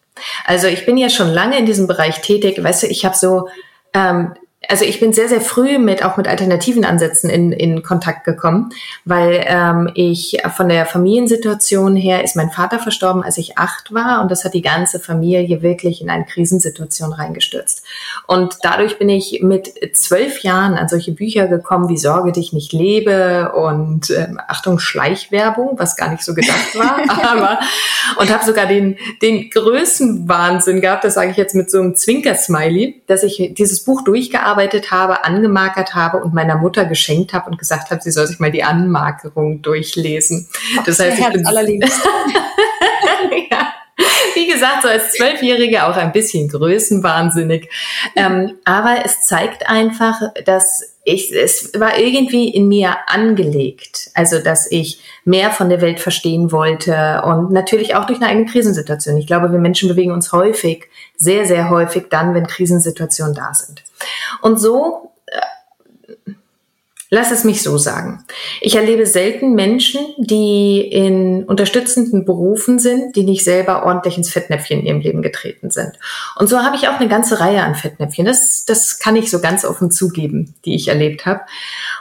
Also 0.45 0.67
ich 0.67 0.85
bin 0.85 0.97
ja 0.97 1.09
schon 1.09 1.29
lange 1.29 1.57
in 1.57 1.65
diesem 1.65 1.87
Bereich 1.87 2.21
tätig. 2.21 2.63
Weißt 2.63 2.83
du, 2.83 2.87
ich 2.87 3.05
habe 3.05 3.15
so 3.15 3.49
ähm, 3.93 4.33
also 4.67 4.85
ich 4.85 4.99
bin 4.99 5.13
sehr, 5.13 5.29
sehr 5.29 5.39
früh 5.39 5.77
mit 5.77 6.03
auch 6.03 6.17
mit 6.17 6.27
alternativen 6.27 6.83
Ansätzen 6.83 7.29
in, 7.29 7.51
in 7.51 7.83
Kontakt 7.83 8.23
gekommen, 8.23 8.71
weil 9.05 9.45
ähm, 9.47 9.89
ich 9.93 10.39
von 10.55 10.67
der 10.67 10.87
Familiensituation 10.87 11.95
her 11.95 12.23
ist 12.23 12.35
mein 12.35 12.49
Vater 12.49 12.79
verstorben, 12.79 13.23
als 13.23 13.37
ich 13.37 13.57
acht 13.57 13.93
war 13.93 14.21
und 14.21 14.31
das 14.31 14.43
hat 14.43 14.55
die 14.55 14.63
ganze 14.63 14.99
Familie 14.99 15.61
wirklich 15.61 16.01
in 16.01 16.09
eine 16.09 16.25
Krisensituation 16.25 17.13
reingestürzt. 17.13 17.83
Und 18.25 18.57
dadurch 18.63 18.97
bin 18.97 19.09
ich 19.09 19.41
mit 19.43 19.73
zwölf 19.95 20.41
Jahren 20.41 20.73
an 20.73 20.89
solche 20.89 21.11
Bücher 21.11 21.47
gekommen 21.47 21.87
wie 21.87 21.97
Sorge 21.97 22.31
dich 22.31 22.51
nicht 22.51 22.73
lebe 22.73 23.51
und 23.53 24.09
ähm, 24.09 24.39
Achtung 24.47 24.79
Schleichwerbung, 24.79 25.77
was 25.77 25.95
gar 25.95 26.09
nicht 26.09 26.23
so 26.23 26.33
gedacht 26.33 26.75
war, 26.75 26.99
aber 27.31 27.59
und 28.17 28.33
habe 28.33 28.43
sogar 28.43 28.65
den 28.65 28.97
den 29.21 29.51
größten 29.51 30.27
Wahnsinn 30.27 30.81
gehabt, 30.81 31.03
das 31.03 31.13
sage 31.13 31.29
ich 31.29 31.37
jetzt 31.37 31.53
mit 31.53 31.69
so 31.69 31.79
einem 31.79 31.95
Zwinker-Smiley, 31.95 33.03
dass 33.05 33.21
ich 33.21 33.53
dieses 33.53 33.83
Buch 33.83 34.03
durchgearbeitet 34.03 34.46
ausgearbeitet 34.47 34.91
habe, 34.91 35.25
angemarkert 35.25 35.93
habe 35.93 36.17
und 36.17 36.33
meiner 36.33 36.57
Mutter 36.57 36.85
geschenkt 36.85 37.33
habe 37.33 37.49
und 37.49 37.57
gesagt 37.57 37.91
habe, 37.91 38.01
sie 38.01 38.11
soll 38.11 38.27
sich 38.27 38.39
mal 38.39 38.51
die 38.51 38.63
Anmarkerung 38.63 39.61
durchlesen. 39.61 40.47
Das 40.85 40.99
heißt, 40.99 41.19
ich 41.19 41.29
bin 41.29 41.45
ja. 43.51 43.73
Wie 44.37 44.45
gesagt, 44.45 44.83
so 44.83 44.87
als 44.87 45.13
Zwölfjährige 45.13 45.87
auch 45.87 45.95
ein 45.95 46.11
bisschen 46.11 46.47
größenwahnsinnig. 46.47 47.71
Ähm, 48.15 48.59
aber 48.65 48.97
es 49.03 49.21
zeigt 49.21 49.67
einfach, 49.67 50.21
dass 50.45 50.93
ich, 51.03 51.35
es 51.35 51.71
war 51.79 51.97
irgendwie 51.97 52.47
in 52.47 52.67
mir 52.67 52.97
angelegt. 53.07 54.11
Also, 54.13 54.37
dass 54.37 54.71
ich 54.71 55.01
mehr 55.25 55.49
von 55.49 55.69
der 55.69 55.81
Welt 55.81 55.99
verstehen 55.99 56.51
wollte 56.51 57.23
und 57.25 57.51
natürlich 57.51 57.95
auch 57.95 58.05
durch 58.05 58.21
eine 58.21 58.29
eigene 58.29 58.45
Krisensituation. 58.45 59.17
Ich 59.17 59.25
glaube, 59.25 59.51
wir 59.51 59.57
Menschen 59.57 59.89
bewegen 59.89 60.11
uns 60.11 60.31
häufig, 60.31 60.87
sehr, 61.15 61.47
sehr 61.47 61.71
häufig 61.71 62.05
dann, 62.11 62.35
wenn 62.35 62.45
Krisensituationen 62.45 63.33
da 63.33 63.55
sind. 63.55 63.83
Und 64.43 64.59
so, 64.59 65.13
lass 67.09 67.31
es 67.31 67.43
mich 67.43 67.61
so 67.63 67.77
sagen. 67.77 68.25
Ich 68.59 68.75
erlebe 68.75 69.05
selten 69.05 69.53
Menschen, 69.53 70.01
die 70.17 70.81
in 70.81 71.45
unterstützenden 71.45 72.25
Berufen 72.25 72.79
sind, 72.79 73.15
die 73.15 73.23
nicht 73.23 73.43
selber 73.43 73.85
ordentlich 73.85 74.17
ins 74.17 74.31
Fettnäpfchen 74.31 74.79
in 74.79 74.85
ihrem 74.85 74.99
Leben 74.99 75.21
getreten 75.21 75.69
sind. 75.69 75.93
Und 76.37 76.47
so 76.47 76.59
habe 76.59 76.75
ich 76.75 76.87
auch 76.87 76.99
eine 76.99 77.07
ganze 77.07 77.39
Reihe 77.39 77.63
an 77.63 77.75
Fettnäpfchen. 77.75 78.25
Das, 78.25 78.65
das 78.65 78.99
kann 78.99 79.15
ich 79.15 79.31
so 79.31 79.39
ganz 79.39 79.63
offen 79.63 79.89
zugeben, 79.89 80.53
die 80.65 80.75
ich 80.75 80.89
erlebt 80.89 81.25
habe. 81.25 81.41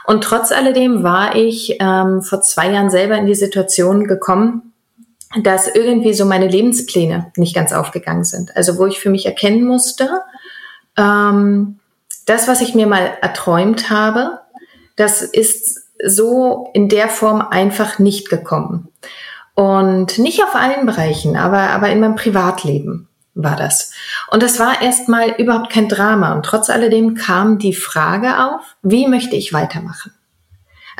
Und 0.05 0.23
trotz 0.23 0.51
alledem 0.51 1.03
war 1.03 1.35
ich 1.35 1.77
ähm, 1.79 2.21
vor 2.21 2.41
zwei 2.41 2.71
Jahren 2.71 2.89
selber 2.89 3.17
in 3.17 3.25
die 3.25 3.35
Situation 3.35 4.07
gekommen, 4.07 4.73
dass 5.41 5.67
irgendwie 5.67 6.13
so 6.13 6.25
meine 6.25 6.47
Lebenspläne 6.47 7.31
nicht 7.37 7.55
ganz 7.55 7.73
aufgegangen 7.73 8.23
sind. 8.23 8.55
Also 8.55 8.77
wo 8.77 8.85
ich 8.85 8.99
für 8.99 9.09
mich 9.09 9.25
erkennen 9.25 9.63
musste, 9.63 10.21
ähm, 10.97 11.79
das, 12.25 12.47
was 12.47 12.61
ich 12.61 12.75
mir 12.75 12.87
mal 12.87 13.17
erträumt 13.21 13.89
habe, 13.89 14.39
das 14.97 15.21
ist 15.21 15.87
so 16.03 16.69
in 16.73 16.89
der 16.89 17.07
Form 17.07 17.41
einfach 17.41 17.97
nicht 17.97 18.29
gekommen. 18.29 18.89
Und 19.55 20.19
nicht 20.19 20.43
auf 20.43 20.53
allen 20.53 20.85
Bereichen, 20.85 21.35
aber, 21.35 21.69
aber 21.71 21.89
in 21.89 21.99
meinem 21.99 22.15
Privatleben 22.15 23.07
war 23.33 23.55
das. 23.55 23.91
Und 24.29 24.43
das 24.43 24.59
war 24.59 24.81
erstmal 24.81 25.29
überhaupt 25.31 25.71
kein 25.71 25.89
Drama. 25.89 26.33
Und 26.33 26.45
trotz 26.45 26.69
alledem 26.69 27.15
kam 27.15 27.57
die 27.57 27.73
Frage 27.73 28.43
auf, 28.45 28.61
wie 28.83 29.07
möchte 29.07 29.35
ich 29.35 29.53
weitermachen? 29.53 30.11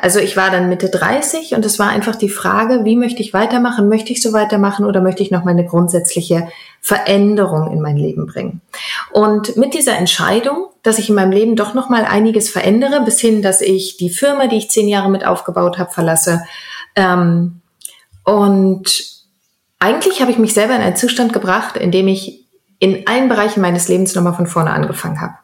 Also 0.00 0.20
ich 0.20 0.36
war 0.36 0.50
dann 0.50 0.68
Mitte 0.68 0.88
30 0.90 1.54
und 1.54 1.66
es 1.66 1.80
war 1.80 1.88
einfach 1.88 2.14
die 2.14 2.28
Frage, 2.28 2.84
wie 2.84 2.94
möchte 2.94 3.20
ich 3.20 3.34
weitermachen? 3.34 3.88
Möchte 3.88 4.12
ich 4.12 4.22
so 4.22 4.32
weitermachen 4.32 4.86
oder 4.86 5.00
möchte 5.00 5.24
ich 5.24 5.32
noch 5.32 5.42
mal 5.42 5.50
eine 5.50 5.66
grundsätzliche 5.66 6.48
Veränderung 6.80 7.72
in 7.72 7.80
mein 7.80 7.96
Leben 7.96 8.26
bringen? 8.26 8.60
Und 9.10 9.56
mit 9.56 9.74
dieser 9.74 9.98
Entscheidung, 9.98 10.68
dass 10.84 11.00
ich 11.00 11.08
in 11.08 11.16
meinem 11.16 11.32
Leben 11.32 11.56
doch 11.56 11.74
noch 11.74 11.88
mal 11.88 12.04
einiges 12.04 12.48
verändere, 12.48 13.00
bis 13.04 13.18
hin, 13.18 13.42
dass 13.42 13.60
ich 13.60 13.96
die 13.96 14.10
Firma, 14.10 14.46
die 14.46 14.58
ich 14.58 14.70
zehn 14.70 14.86
Jahre 14.86 15.10
mit 15.10 15.26
aufgebaut 15.26 15.78
habe, 15.78 15.90
verlasse. 15.90 16.44
Ähm, 16.94 17.60
und 18.22 19.04
eigentlich 19.80 20.20
habe 20.20 20.30
ich 20.30 20.38
mich 20.38 20.54
selber 20.54 20.76
in 20.76 20.82
einen 20.82 20.96
Zustand 20.96 21.32
gebracht, 21.32 21.76
in 21.76 21.90
dem 21.90 22.06
ich 22.06 22.44
in 22.78 23.08
allen 23.08 23.28
Bereichen 23.28 23.60
meines 23.60 23.88
Lebens 23.88 24.14
nochmal 24.14 24.34
von 24.34 24.46
vorne 24.46 24.70
angefangen 24.70 25.20
habe. 25.20 25.34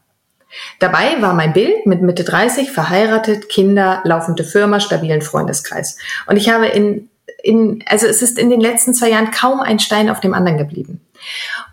Dabei 0.78 1.20
war 1.20 1.34
mein 1.34 1.52
Bild 1.52 1.86
mit 1.86 2.02
Mitte 2.02 2.24
30, 2.24 2.70
verheiratet, 2.70 3.48
Kinder, 3.48 4.00
laufende 4.04 4.44
Firma, 4.44 4.80
stabilen 4.80 5.22
Freundeskreis. 5.22 5.98
Und 6.26 6.36
ich 6.36 6.48
habe 6.50 6.66
in, 6.66 7.08
in, 7.42 7.82
also 7.86 8.06
es 8.06 8.22
ist 8.22 8.38
in 8.38 8.50
den 8.50 8.60
letzten 8.60 8.94
zwei 8.94 9.10
Jahren 9.10 9.30
kaum 9.30 9.60
ein 9.60 9.78
Stein 9.78 10.10
auf 10.10 10.20
dem 10.20 10.34
anderen 10.34 10.58
geblieben. 10.58 11.00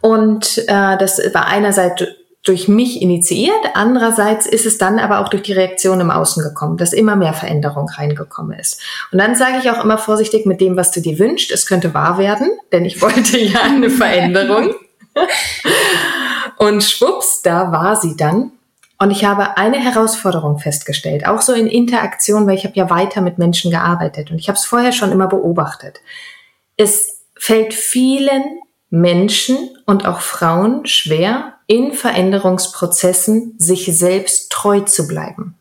Und 0.02 0.58
äh, 0.67 0.98
das 0.98 1.20
war 1.34 1.48
einerseits 1.48 2.04
durch 2.44 2.67
mich 2.67 3.02
initiiert, 3.02 3.60
andererseits 3.76 4.48
ist 4.48 4.65
es 4.65 4.80
dann 4.80 4.98
aber 4.98 5.20
auch 5.20 5.30
durch 5.30 5.44
die 5.44 5.54
Reaktion 5.54 6.00
im 6.00 6.10
Außen 6.10 6.44
gekommen, 6.44 6.78
dass 6.78 6.91
immer 6.91 7.15
mehr 7.15 7.34
Veränderung 7.34 7.88
reingekommen 7.88 8.58
ist. 8.58 8.82
Und 9.12 9.20
dann 9.20 9.36
sage 9.36 9.60
ich 9.62 9.70
auch 9.70 9.84
immer 9.84 10.00
vorsichtig 10.00 10.48
mit 10.48 10.60
dem, 10.60 10.76
was 10.76 10.89
du 10.89 11.02
dir 11.02 11.20
wünschst, 11.20 11.52
es 11.52 11.67
könnte 11.67 11.94
wahr 11.94 12.17
werden, 12.17 12.50
denn 12.72 12.84
ich 12.84 13.02
wollte 13.02 13.38
ja 13.38 13.62
eine 13.62 13.91
Veränderung. 13.91 14.74
Und 16.58 16.84
schwupps, 16.84 17.41
da 17.44 17.72
war 17.72 17.96
sie 17.96 18.15
dann. 18.17 18.52
Und 19.02 19.10
ich 19.10 19.26
habe 19.26 19.58
eine 19.58 19.80
Herausforderung 19.80 20.60
festgestellt, 20.60 21.26
auch 21.26 21.42
so 21.42 21.54
in 21.54 21.66
Interaktion, 21.66 22.46
weil 22.46 22.56
ich 22.56 22.66
habe 22.66 22.76
ja 22.76 22.92
weiter 22.92 23.22
mit 23.22 23.40
Menschen 23.40 23.72
gearbeitet 23.72 24.30
und 24.30 24.38
ich 24.38 24.48
habe 24.48 24.58
es 24.60 24.66
vorher 24.66 24.92
schon 24.92 25.12
immer 25.12 25.26
beobachtet. 25.26 26.02
Es 26.78 27.24
fällt 27.36 27.74
vielen 27.74 28.44
Menschen 28.92 29.58
und 29.88 30.06
auch 30.06 30.22
Frauen 30.22 30.86
schwer, 30.86 31.56
in 31.66 31.94
Veränderungsprozessen 31.94 33.56
sich 33.58 33.86
selbst 33.98 34.52
treu 34.52 34.82
zu 34.82 35.08
bleiben. 35.08 35.56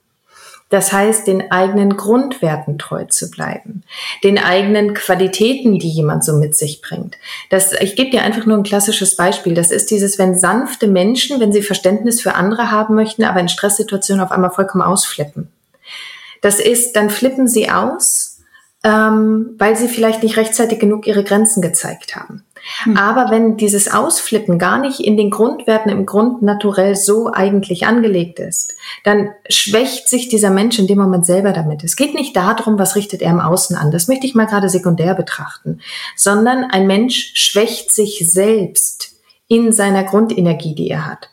Das 0.70 0.92
heißt, 0.92 1.26
den 1.26 1.50
eigenen 1.50 1.96
Grundwerten 1.96 2.78
treu 2.78 3.04
zu 3.04 3.28
bleiben, 3.28 3.82
den 4.22 4.38
eigenen 4.38 4.94
Qualitäten, 4.94 5.80
die 5.80 5.88
jemand 5.88 6.24
so 6.24 6.34
mit 6.34 6.56
sich 6.56 6.80
bringt. 6.80 7.16
Das, 7.50 7.72
ich 7.72 7.96
gebe 7.96 8.10
dir 8.10 8.22
einfach 8.22 8.46
nur 8.46 8.56
ein 8.56 8.62
klassisches 8.62 9.16
Beispiel. 9.16 9.54
Das 9.54 9.72
ist 9.72 9.90
dieses, 9.90 10.16
wenn 10.18 10.38
sanfte 10.38 10.86
Menschen, 10.86 11.40
wenn 11.40 11.52
sie 11.52 11.62
Verständnis 11.62 12.22
für 12.22 12.36
andere 12.36 12.70
haben 12.70 12.94
möchten, 12.94 13.24
aber 13.24 13.40
in 13.40 13.48
Stresssituationen 13.48 14.24
auf 14.24 14.30
einmal 14.30 14.52
vollkommen 14.52 14.82
ausflippen. 14.82 15.48
Das 16.40 16.60
ist, 16.60 16.94
dann 16.94 17.10
flippen 17.10 17.48
sie 17.48 17.68
aus, 17.68 18.38
ähm, 18.84 19.56
weil 19.58 19.76
sie 19.76 19.88
vielleicht 19.88 20.22
nicht 20.22 20.36
rechtzeitig 20.36 20.78
genug 20.78 21.06
ihre 21.06 21.24
Grenzen 21.24 21.62
gezeigt 21.62 22.14
haben. 22.14 22.44
Hm. 22.84 22.96
Aber 22.96 23.30
wenn 23.30 23.56
dieses 23.56 23.92
Ausflippen 23.92 24.58
gar 24.58 24.78
nicht 24.78 25.00
in 25.00 25.16
den 25.16 25.30
Grundwerten 25.30 25.90
im 25.90 26.06
Grund 26.06 26.42
naturell 26.42 26.96
so 26.96 27.32
eigentlich 27.32 27.86
angelegt 27.86 28.38
ist, 28.38 28.74
dann 29.04 29.30
schwächt 29.48 30.08
sich 30.08 30.28
dieser 30.28 30.50
Mensch 30.50 30.78
in 30.78 30.86
dem 30.86 30.98
Moment 30.98 31.26
selber 31.26 31.52
damit. 31.52 31.84
Es 31.84 31.96
geht 31.96 32.14
nicht 32.14 32.36
darum, 32.36 32.78
was 32.78 32.96
richtet 32.96 33.22
er 33.22 33.30
im 33.30 33.40
Außen 33.40 33.76
an. 33.76 33.90
Das 33.90 34.08
möchte 34.08 34.26
ich 34.26 34.34
mal 34.34 34.46
gerade 34.46 34.68
sekundär 34.68 35.14
betrachten, 35.14 35.80
sondern 36.16 36.64
ein 36.64 36.86
Mensch 36.86 37.32
schwächt 37.34 37.92
sich 37.92 38.24
selbst 38.30 39.12
in 39.48 39.72
seiner 39.72 40.04
Grundenergie, 40.04 40.74
die 40.74 40.90
er 40.90 41.06
hat. 41.06 41.28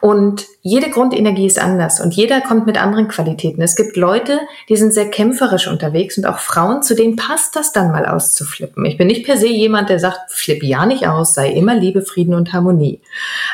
Und 0.00 0.46
jede 0.62 0.90
Grundenergie 0.90 1.46
ist 1.46 1.60
anders 1.60 2.00
und 2.00 2.14
jeder 2.14 2.40
kommt 2.40 2.66
mit 2.66 2.80
anderen 2.80 3.08
Qualitäten. 3.08 3.62
Es 3.62 3.76
gibt 3.76 3.96
Leute, 3.96 4.40
die 4.68 4.76
sind 4.76 4.92
sehr 4.92 5.10
kämpferisch 5.10 5.68
unterwegs 5.68 6.18
und 6.18 6.26
auch 6.26 6.38
Frauen, 6.38 6.82
zu 6.82 6.94
denen 6.94 7.16
passt 7.16 7.56
das 7.56 7.72
dann 7.72 7.90
mal 7.90 8.06
auszuflippen. 8.06 8.84
Ich 8.84 8.96
bin 8.96 9.06
nicht 9.06 9.24
per 9.24 9.36
se 9.36 9.48
jemand, 9.48 9.88
der 9.88 9.98
sagt, 9.98 10.30
flipp 10.30 10.62
ja 10.62 10.86
nicht 10.86 11.06
aus, 11.06 11.34
sei 11.34 11.50
immer 11.50 11.74
Liebe, 11.74 12.02
Frieden 12.02 12.34
und 12.34 12.52
Harmonie. 12.52 13.00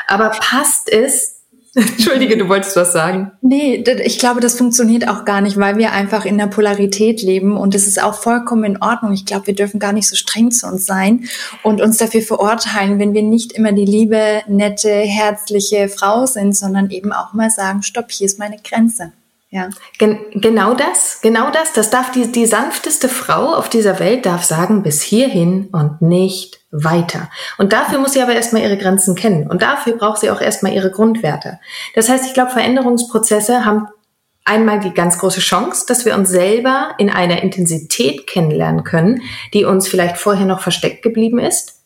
Aber 0.07 0.29
passt 0.29 0.91
es 0.91 1.34
Entschuldige, 1.77 2.37
du 2.37 2.47
wolltest 2.47 2.77
was 2.77 2.93
sagen. 2.93 3.33
Nee, 3.41 3.83
ich 4.05 4.17
glaube, 4.17 4.39
das 4.39 4.57
funktioniert 4.57 5.09
auch 5.09 5.25
gar 5.25 5.41
nicht, 5.41 5.57
weil 5.57 5.77
wir 5.77 5.91
einfach 5.91 6.23
in 6.23 6.37
der 6.37 6.47
Polarität 6.47 7.21
leben 7.21 7.57
und 7.57 7.75
es 7.75 7.85
ist 7.85 8.01
auch 8.01 8.13
vollkommen 8.13 8.63
in 8.63 8.81
Ordnung. 8.81 9.11
Ich 9.11 9.25
glaube, 9.25 9.47
wir 9.47 9.55
dürfen 9.55 9.77
gar 9.77 9.91
nicht 9.91 10.07
so 10.07 10.15
streng 10.15 10.51
zu 10.51 10.67
uns 10.67 10.85
sein 10.85 11.25
und 11.63 11.81
uns 11.81 11.97
dafür 11.97 12.21
verurteilen, 12.21 12.97
wenn 12.97 13.13
wir 13.13 13.23
nicht 13.23 13.51
immer 13.51 13.73
die 13.73 13.83
liebe, 13.83 14.41
nette, 14.47 14.89
herzliche 14.89 15.89
Frau 15.89 16.25
sind, 16.25 16.55
sondern 16.55 16.89
eben 16.91 17.11
auch 17.11 17.33
mal 17.33 17.49
sagen, 17.49 17.83
stopp, 17.83 18.09
hier 18.09 18.27
ist 18.27 18.39
meine 18.39 18.57
Grenze. 18.63 19.11
Ja. 19.51 19.69
Gen 19.97 20.19
genau 20.33 20.75
das, 20.75 21.19
genau 21.21 21.49
das. 21.51 21.73
Das 21.73 21.89
darf 21.89 22.11
die, 22.11 22.31
die 22.31 22.45
sanfteste 22.45 23.09
Frau 23.09 23.53
auf 23.53 23.69
dieser 23.69 23.99
Welt 23.99 24.25
darf 24.25 24.43
sagen, 24.43 24.81
bis 24.81 25.01
hierhin 25.01 25.67
und 25.71 26.01
nicht 26.01 26.59
weiter. 26.83 27.29
Und 27.57 27.73
dafür 27.73 27.99
muss 27.99 28.13
sie 28.13 28.21
aber 28.21 28.33
erstmal 28.33 28.63
ihre 28.63 28.77
Grenzen 28.77 29.15
kennen. 29.15 29.47
Und 29.47 29.61
dafür 29.61 29.93
braucht 29.93 30.19
sie 30.19 30.29
auch 30.29 30.41
erstmal 30.41 30.73
ihre 30.73 30.91
Grundwerte. 30.91 31.59
Das 31.95 32.09
heißt, 32.09 32.25
ich 32.25 32.33
glaube, 32.33 32.51
Veränderungsprozesse 32.51 33.65
haben 33.65 33.87
einmal 34.43 34.79
die 34.79 34.93
ganz 34.93 35.17
große 35.17 35.39
Chance, 35.39 35.85
dass 35.87 36.05
wir 36.05 36.15
uns 36.15 36.29
selber 36.29 36.93
in 36.97 37.09
einer 37.09 37.41
Intensität 37.41 38.27
kennenlernen 38.27 38.83
können, 38.83 39.21
die 39.53 39.65
uns 39.65 39.87
vielleicht 39.87 40.17
vorher 40.17 40.45
noch 40.45 40.61
versteckt 40.61 41.01
geblieben 41.01 41.39
ist. 41.39 41.81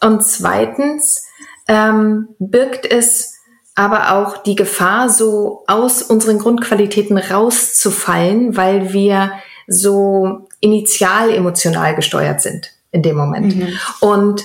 Und 0.00 0.24
zweitens 0.24 1.26
ähm, 1.68 2.28
birgt 2.38 2.90
es 2.90 3.34
aber 3.74 4.12
auch 4.12 4.42
die 4.42 4.56
Gefahr, 4.56 5.10
so 5.10 5.64
aus 5.66 6.02
unseren 6.02 6.38
Grundqualitäten 6.38 7.18
rauszufallen, 7.18 8.56
weil 8.56 8.92
wir 8.92 9.32
so 9.66 10.48
initial 10.60 11.32
emotional 11.34 11.94
gesteuert 11.94 12.40
sind 12.40 12.75
in 12.96 13.02
dem 13.02 13.16
Moment. 13.16 13.56
Mhm. 13.56 13.68
Und 14.00 14.44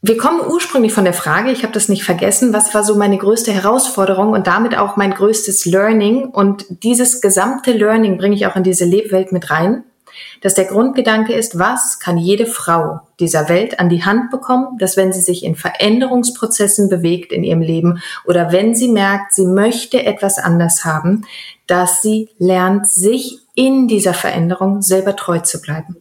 wir 0.00 0.16
kommen 0.16 0.40
ursprünglich 0.46 0.92
von 0.92 1.04
der 1.04 1.14
Frage, 1.14 1.50
ich 1.50 1.62
habe 1.62 1.72
das 1.72 1.88
nicht 1.88 2.04
vergessen, 2.04 2.52
was 2.52 2.74
war 2.74 2.84
so 2.84 2.94
meine 2.96 3.16
größte 3.18 3.52
Herausforderung 3.52 4.32
und 4.32 4.46
damit 4.46 4.76
auch 4.76 4.96
mein 4.96 5.14
größtes 5.14 5.64
Learning. 5.66 6.26
Und 6.26 6.64
dieses 6.68 7.20
gesamte 7.20 7.72
Learning 7.72 8.18
bringe 8.18 8.34
ich 8.34 8.46
auch 8.46 8.56
in 8.56 8.62
diese 8.62 8.84
Lebwelt 8.84 9.32
mit 9.32 9.50
rein 9.50 9.84
dass 10.40 10.54
der 10.54 10.66
Grundgedanke 10.66 11.32
ist, 11.32 11.58
was 11.58 11.98
kann 11.98 12.18
jede 12.18 12.46
Frau 12.46 13.00
dieser 13.20 13.48
Welt 13.48 13.80
an 13.80 13.88
die 13.88 14.04
Hand 14.04 14.30
bekommen, 14.30 14.78
dass 14.78 14.96
wenn 14.96 15.12
sie 15.12 15.20
sich 15.20 15.44
in 15.44 15.54
Veränderungsprozessen 15.54 16.88
bewegt 16.88 17.32
in 17.32 17.44
ihrem 17.44 17.60
Leben 17.60 18.02
oder 18.24 18.52
wenn 18.52 18.74
sie 18.74 18.88
merkt, 18.88 19.32
sie 19.34 19.46
möchte 19.46 20.04
etwas 20.04 20.38
anders 20.38 20.84
haben, 20.84 21.24
dass 21.66 22.02
sie 22.02 22.30
lernt, 22.38 22.88
sich 22.88 23.38
in 23.54 23.88
dieser 23.88 24.14
Veränderung 24.14 24.82
selber 24.82 25.16
treu 25.16 25.38
zu 25.40 25.60
bleiben. 25.60 25.96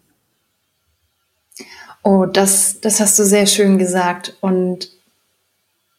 Oh, 2.04 2.26
das, 2.26 2.82
das 2.82 3.00
hast 3.00 3.18
du 3.18 3.24
sehr 3.24 3.46
schön 3.46 3.78
gesagt. 3.78 4.36
Und 4.42 4.90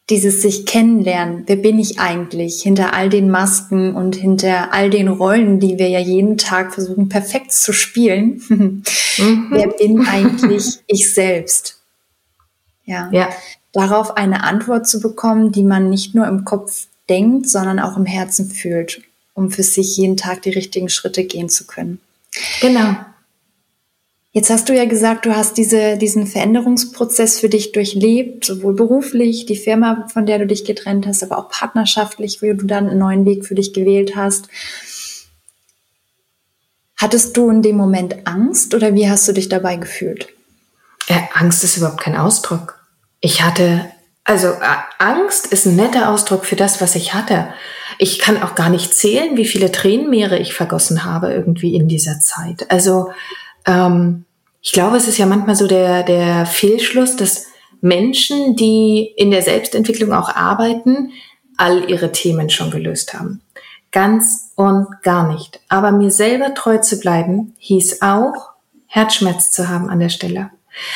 dieses 0.09 0.43
sich 0.43 0.67
kennenlernen, 0.67 1.43
wer 1.47 1.55
bin 1.55 1.79
ich 1.79 1.99
eigentlich 1.99 2.61
hinter 2.61 2.93
all 2.93 3.09
den 3.09 3.31
Masken 3.31 3.95
und 3.95 4.15
hinter 4.15 4.71
all 4.71 4.91
den 4.91 5.07
Rollen, 5.07 5.59
die 5.59 5.79
wir 5.79 5.89
ja 5.89 5.99
jeden 5.99 6.37
Tag 6.37 6.73
versuchen 6.73 7.09
perfekt 7.09 7.51
zu 7.51 7.73
spielen. 7.73 8.41
mhm. 9.17 9.47
Wer 9.49 9.67
bin 9.69 10.07
eigentlich 10.07 10.79
ich 10.85 11.11
selbst? 11.11 11.79
Ja. 12.85 13.09
ja. 13.11 13.29
Darauf 13.71 14.15
eine 14.15 14.43
Antwort 14.43 14.87
zu 14.87 14.99
bekommen, 14.99 15.51
die 15.51 15.63
man 15.63 15.89
nicht 15.89 16.13
nur 16.13 16.27
im 16.27 16.45
Kopf 16.45 16.85
denkt, 17.09 17.49
sondern 17.49 17.79
auch 17.79 17.97
im 17.97 18.05
Herzen 18.05 18.49
fühlt, 18.49 19.01
um 19.33 19.49
für 19.49 19.63
sich 19.63 19.97
jeden 19.97 20.17
Tag 20.17 20.43
die 20.43 20.51
richtigen 20.51 20.89
Schritte 20.89 21.23
gehen 21.23 21.49
zu 21.49 21.65
können. 21.65 21.99
Genau. 22.61 22.95
Jetzt 24.35 24.49
hast 24.49 24.67
du 24.67 24.75
ja 24.75 24.83
gesagt, 24.83 25.25
du 25.25 25.33
hast 25.33 25.57
diese, 25.57 25.97
diesen 25.97 26.27
Veränderungsprozess 26.27 27.39
für 27.39 27.47
dich 27.47 27.71
durchlebt, 27.71 28.43
sowohl 28.43 28.73
beruflich, 28.73 29.45
die 29.45 29.55
Firma, 29.55 30.09
von 30.11 30.25
der 30.25 30.39
du 30.39 30.45
dich 30.45 30.65
getrennt 30.65 31.07
hast, 31.07 31.23
aber 31.23 31.37
auch 31.37 31.47
partnerschaftlich, 31.47 32.41
wo 32.41 32.47
du 32.47 32.65
dann 32.65 32.89
einen 32.89 32.99
neuen 32.99 33.25
Weg 33.25 33.45
für 33.45 33.55
dich 33.55 33.71
gewählt 33.71 34.17
hast. 34.17 34.49
Hattest 36.97 37.37
du 37.37 37.49
in 37.49 37.61
dem 37.61 37.77
Moment 37.77 38.27
Angst 38.27 38.75
oder 38.75 38.93
wie 38.93 39.09
hast 39.09 39.25
du 39.25 39.31
dich 39.31 39.47
dabei 39.47 39.77
gefühlt? 39.77 40.27
Ja, 41.07 41.29
Angst 41.33 41.63
ist 41.63 41.77
überhaupt 41.77 42.01
kein 42.01 42.17
Ausdruck. 42.17 42.85
Ich 43.21 43.41
hatte, 43.41 43.85
also 44.25 44.49
äh, 44.49 44.75
Angst 44.99 45.47
ist 45.47 45.65
ein 45.65 45.77
netter 45.77 46.09
Ausdruck 46.09 46.45
für 46.45 46.57
das, 46.57 46.81
was 46.81 46.95
ich 46.95 47.13
hatte. 47.13 47.53
Ich 47.99 48.19
kann 48.19 48.43
auch 48.43 48.55
gar 48.55 48.69
nicht 48.69 48.93
zählen, 48.95 49.37
wie 49.37 49.45
viele 49.45 49.71
Tränenmeere 49.71 50.37
ich 50.37 50.53
vergossen 50.53 51.05
habe 51.05 51.31
irgendwie 51.31 51.73
in 51.73 51.87
dieser 51.87 52.19
Zeit. 52.19 52.69
Also 52.69 53.11
ähm, 53.65 54.24
ich 54.65 54.71
glaube, 54.71 54.97
es 54.97 55.07
ist 55.07 55.19
ja 55.19 55.27
manchmal 55.27 55.55
so 55.55 55.67
der, 55.67 56.01
der 56.01 56.47
Fehlschluss, 56.47 57.15
dass 57.15 57.45
Menschen, 57.81 58.55
die 58.55 59.13
in 59.15 59.29
der 59.29 59.43
Selbstentwicklung 59.43 60.11
auch 60.11 60.35
arbeiten, 60.35 61.11
all 61.55 61.87
ihre 61.87 62.11
Themen 62.11 62.49
schon 62.49 62.71
gelöst 62.71 63.13
haben. 63.13 63.41
Ganz 63.91 64.53
und 64.55 64.87
gar 65.03 65.31
nicht. 65.31 65.59
Aber 65.69 65.91
mir 65.91 66.09
selber 66.09 66.55
treu 66.55 66.79
zu 66.79 66.99
bleiben, 66.99 67.53
hieß 67.59 68.01
auch, 68.01 68.53
Herzschmerz 68.87 69.51
zu 69.51 69.69
haben 69.69 69.87
an 69.87 69.99
der 69.99 70.09
Stelle. 70.09 70.49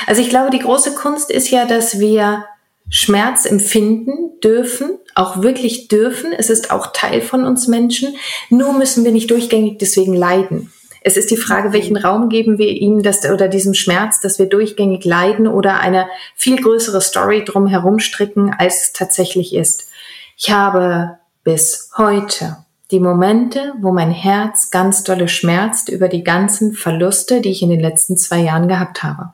Also 0.07 0.23
ich 0.23 0.29
glaube, 0.29 0.49
die 0.49 0.63
große 0.63 0.95
Kunst 0.95 1.29
ist 1.29 1.51
ja, 1.51 1.65
dass 1.65 1.99
wir 1.99 2.45
Schmerz 2.89 3.45
empfinden 3.45 4.39
dürfen, 4.43 4.97
auch 5.13 5.43
wirklich 5.43 5.89
dürfen. 5.89 6.33
Es 6.33 6.49
ist 6.49 6.71
auch 6.71 6.87
Teil 6.91 7.21
von 7.21 7.45
uns 7.45 7.67
Menschen. 7.67 8.15
Nur 8.49 8.73
müssen 8.73 9.05
wir 9.05 9.11
nicht 9.11 9.29
durchgängig 9.29 9.77
deswegen 9.77 10.15
leiden. 10.15 10.73
Es 11.09 11.17
ist 11.17 11.31
die 11.31 11.37
Frage, 11.37 11.73
welchen 11.73 11.97
Raum 11.97 12.29
geben 12.29 12.59
wir 12.59 12.69
ihm 12.69 13.01
das, 13.01 13.25
oder 13.25 13.47
diesem 13.47 13.73
Schmerz, 13.73 14.21
dass 14.21 14.37
wir 14.37 14.45
durchgängig 14.45 15.05
leiden 15.05 15.47
oder 15.47 15.79
eine 15.79 16.05
viel 16.35 16.61
größere 16.61 17.01
Story 17.01 17.43
drum 17.43 17.65
herum 17.65 17.97
stricken, 17.97 18.53
als 18.55 18.83
es 18.83 18.93
tatsächlich 18.93 19.55
ist. 19.55 19.89
Ich 20.37 20.51
habe 20.51 21.17
bis 21.43 21.89
heute 21.97 22.57
die 22.91 22.99
Momente, 22.99 23.73
wo 23.81 23.91
mein 23.91 24.11
Herz 24.11 24.69
ganz 24.69 25.03
dolle 25.03 25.27
schmerzt 25.29 25.89
über 25.89 26.09
die 26.09 26.23
ganzen 26.23 26.73
Verluste, 26.73 27.41
die 27.41 27.49
ich 27.49 27.63
in 27.63 27.71
den 27.71 27.79
letzten 27.79 28.15
zwei 28.15 28.41
Jahren 28.41 28.67
gehabt 28.67 29.01
habe. 29.01 29.33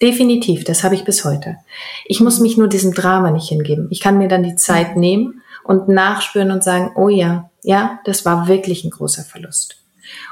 Definitiv, 0.00 0.64
das 0.64 0.84
habe 0.84 0.94
ich 0.94 1.04
bis 1.04 1.26
heute. 1.26 1.56
Ich 2.06 2.20
muss 2.20 2.40
mich 2.40 2.56
nur 2.56 2.68
diesem 2.68 2.94
Drama 2.94 3.30
nicht 3.30 3.50
hingeben. 3.50 3.88
Ich 3.90 4.00
kann 4.00 4.16
mir 4.16 4.28
dann 4.28 4.42
die 4.42 4.56
Zeit 4.56 4.96
nehmen 4.96 5.42
und 5.64 5.86
nachspüren 5.86 6.50
und 6.50 6.64
sagen, 6.64 6.92
oh 6.94 7.10
ja, 7.10 7.50
ja, 7.62 8.00
das 8.06 8.24
war 8.24 8.48
wirklich 8.48 8.84
ein 8.84 8.90
großer 8.90 9.22
Verlust. 9.22 9.83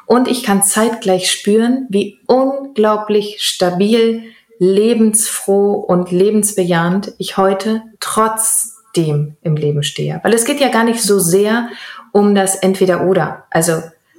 Und 0.07 0.29
ich 0.29 0.43
kann 0.43 0.63
zeitgleich 0.63 1.31
spüren, 1.31 1.87
wie 1.89 2.19
unglaublich 2.27 3.37
stabil, 3.41 4.23
lebensfroh 4.59 5.73
und 5.73 6.11
lebensbejahend 6.13 7.15
ich 7.19 7.37
heute 7.37 7.83
trotzdem 8.01 9.37
im 9.43 9.57
Leben 9.57 9.83
stehe. 9.83 10.21
Weil 10.23 10.35
es 10.35 10.45
geht 10.45 10.61
ja 10.61 10.69
gar 10.69 10.85
nicht 10.85 11.03
so 11.03 11.19
sehr 11.19 11.69
um 12.13 12.35
das 12.35 12.57
Entweder-Oder. 12.57 13.45
Also 13.51 13.73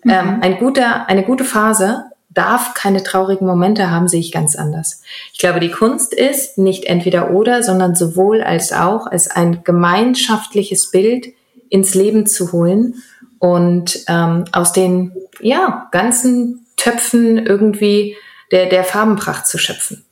ähm, 0.06 0.36
mhm. 0.36 0.42
ein 0.42 0.58
guter, 0.58 1.08
eine 1.08 1.24
gute 1.24 1.46
Phase 1.46 2.06
darf 2.34 2.74
keine 2.74 3.04
traurigen 3.04 3.48
Momente 3.48 3.92
haben, 3.92 4.08
sehe 4.08 4.20
ich 4.20 4.32
ganz 4.32 4.56
anders. 4.56 5.02
Ich 5.34 5.40
glaube, 5.40 5.60
die 5.60 5.72
Kunst 5.72 6.14
ist 6.14 6.58
nicht 6.58 6.86
entweder 6.86 7.32
oder, 7.32 7.64
sondern 7.64 7.96
sowohl 7.96 8.42
als 8.42 8.74
auch 8.74 9.08
als 9.08 9.30
ein 9.30 9.64
gemeinschaftliches 9.64 10.92
Bild 10.92 11.28
ins 11.70 11.94
Leben 11.94 12.26
zu 12.26 12.52
holen 12.52 12.96
und 13.44 14.06
ähm, 14.08 14.46
aus 14.54 14.72
den 14.72 15.12
ja, 15.42 15.90
ganzen 15.92 16.66
Töpfen 16.78 17.38
irgendwie 17.38 18.16
der, 18.54 18.68
der 18.68 18.86
Farbenpracht 18.86 19.48
zu 19.48 19.58
schöpfen. 19.58 20.06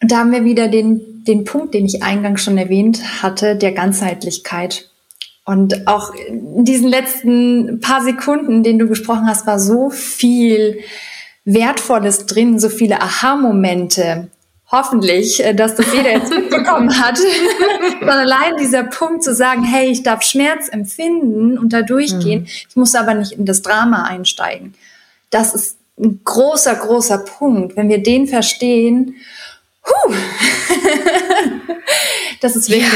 Und 0.00 0.12
da 0.12 0.18
haben 0.18 0.30
wir 0.30 0.44
wieder 0.44 0.68
den, 0.68 1.24
den 1.24 1.42
Punkt, 1.42 1.74
den 1.74 1.84
ich 1.84 2.04
eingangs 2.04 2.44
schon 2.44 2.58
erwähnt 2.58 3.24
hatte, 3.24 3.56
der 3.56 3.72
Ganzheitlichkeit. 3.72 4.88
Und 5.44 5.88
auch 5.88 6.14
in 6.14 6.64
diesen 6.64 6.88
letzten 6.88 7.80
paar 7.80 8.04
Sekunden, 8.04 8.62
denen 8.62 8.78
du 8.78 8.86
gesprochen 8.86 9.26
hast, 9.26 9.44
war 9.44 9.58
so 9.58 9.90
viel 9.90 10.78
Wertvolles 11.44 12.26
drin, 12.26 12.60
so 12.60 12.68
viele 12.68 13.00
Aha-Momente, 13.00 14.28
hoffentlich, 14.72 15.44
äh, 15.44 15.54
dass 15.54 15.76
das 15.76 15.92
jeder 15.92 16.10
jetzt 16.10 16.30
mitbekommen 16.30 16.98
hat, 17.04 17.18
sondern 18.00 18.18
allein 18.18 18.56
dieser 18.56 18.84
Punkt 18.84 19.22
zu 19.22 19.34
sagen, 19.34 19.62
hey, 19.62 19.90
ich 19.90 20.02
darf 20.02 20.22
Schmerz 20.22 20.68
empfinden 20.68 21.58
und 21.58 21.72
da 21.72 21.82
durchgehen, 21.82 22.40
mhm. 22.40 22.46
ich 22.46 22.76
muss 22.76 22.94
aber 22.94 23.14
nicht 23.14 23.32
in 23.32 23.44
das 23.44 23.62
Drama 23.62 24.04
einsteigen. 24.04 24.74
Das 25.30 25.54
ist 25.54 25.76
ein 25.98 26.20
großer, 26.24 26.74
großer 26.74 27.18
Punkt. 27.18 27.76
Wenn 27.76 27.88
wir 27.88 28.02
den 28.02 28.26
verstehen, 28.26 29.16
huh, 29.86 30.14
das 32.40 32.56
ist 32.56 32.70
wirklich 32.70 32.90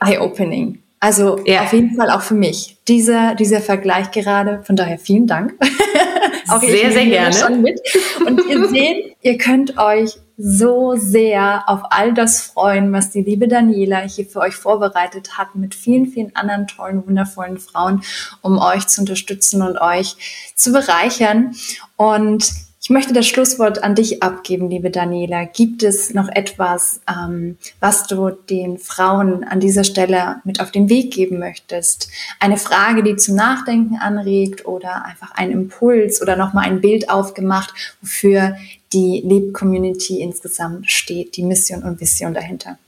ja. 0.00 0.08
eye-opening. 0.08 0.82
Also 1.00 1.38
ja. 1.46 1.62
auf 1.62 1.72
jeden 1.72 1.94
Fall 1.94 2.10
auch 2.10 2.22
für 2.22 2.34
mich. 2.34 2.76
Dieser, 2.88 3.36
dieser 3.36 3.60
Vergleich 3.60 4.10
gerade, 4.10 4.62
von 4.64 4.74
daher 4.74 4.98
vielen 4.98 5.28
Dank. 5.28 5.54
auch 6.50 6.60
sehr, 6.60 6.92
sehr 6.92 7.06
gerne. 7.06 7.34
Schon 7.34 7.62
mit. 7.62 7.80
Und 8.26 8.40
ihr 8.48 8.68
seht, 8.68 9.16
ihr 9.22 9.38
könnt 9.38 9.78
euch 9.78 10.18
so 10.36 10.94
sehr 10.94 11.64
auf 11.66 11.80
all 11.90 12.14
das 12.14 12.40
freuen, 12.40 12.92
was 12.92 13.10
die 13.10 13.22
liebe 13.22 13.48
Daniela 13.48 14.02
hier 14.02 14.24
für 14.24 14.38
euch 14.40 14.54
vorbereitet 14.54 15.36
hat, 15.36 15.56
mit 15.56 15.74
vielen, 15.74 16.06
vielen 16.06 16.34
anderen 16.36 16.68
tollen, 16.68 17.04
wundervollen 17.06 17.58
Frauen, 17.58 18.02
um 18.40 18.58
euch 18.58 18.86
zu 18.86 19.00
unterstützen 19.00 19.62
und 19.62 19.80
euch 19.80 20.52
zu 20.54 20.72
bereichern. 20.72 21.56
Und 21.96 22.67
Ich 22.88 22.90
möchte 22.90 23.12
das 23.12 23.26
Schlusswort 23.26 23.84
an 23.84 23.94
dich 23.94 24.22
abgeben, 24.22 24.70
liebe 24.70 24.90
Daniela. 24.90 25.44
Gibt 25.44 25.82
es 25.82 26.14
noch 26.14 26.30
etwas, 26.30 27.02
ähm, 27.06 27.58
was 27.80 28.06
du 28.06 28.30
den 28.30 28.78
Frauen 28.78 29.44
an 29.44 29.60
dieser 29.60 29.84
Stelle 29.84 30.36
mit 30.44 30.58
auf 30.62 30.70
den 30.70 30.88
Weg 30.88 31.12
geben 31.12 31.38
möchtest? 31.38 32.08
Eine 32.40 32.56
Frage, 32.56 33.02
die 33.02 33.16
zum 33.16 33.34
Nachdenken 33.34 33.96
anregt 33.96 34.64
oder 34.64 35.04
einfach 35.04 35.32
ein 35.32 35.50
Impuls 35.50 36.22
oder 36.22 36.34
nochmal 36.34 36.64
ein 36.64 36.80
Bild 36.80 37.10
aufgemacht, 37.10 37.74
wofür 38.00 38.56
die 38.94 39.20
Leb-Community 39.22 40.22
insgesamt 40.22 40.90
steht, 40.90 41.36
die 41.36 41.42
Mission 41.42 41.82
und 41.82 42.00
Vision 42.00 42.32
dahinter? 42.32 42.78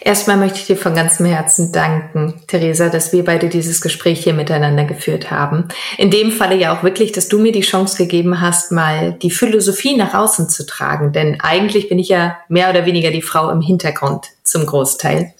Erstmal 0.00 0.36
möchte 0.36 0.58
ich 0.58 0.66
dir 0.66 0.76
von 0.76 0.94
ganzem 0.94 1.26
Herzen 1.26 1.72
danken, 1.72 2.40
Theresa, 2.46 2.88
dass 2.88 3.12
wir 3.12 3.24
beide 3.24 3.48
dieses 3.48 3.80
Gespräch 3.80 4.22
hier 4.24 4.32
miteinander 4.32 4.84
geführt 4.84 5.30
haben. 5.30 5.68
In 5.98 6.10
dem 6.10 6.32
Falle 6.32 6.56
ja 6.56 6.76
auch 6.76 6.82
wirklich, 6.82 7.12
dass 7.12 7.28
du 7.28 7.38
mir 7.38 7.52
die 7.52 7.60
Chance 7.60 7.96
gegeben 7.98 8.40
hast, 8.40 8.72
mal 8.72 9.12
die 9.12 9.30
Philosophie 9.30 9.96
nach 9.96 10.14
außen 10.14 10.48
zu 10.48 10.64
tragen. 10.64 11.12
Denn 11.12 11.40
eigentlich 11.40 11.88
bin 11.88 11.98
ich 11.98 12.08
ja 12.08 12.38
mehr 12.48 12.70
oder 12.70 12.86
weniger 12.86 13.10
die 13.10 13.22
Frau 13.22 13.50
im 13.50 13.60
Hintergrund 13.60 14.26
zum 14.42 14.64
Großteil. 14.64 15.34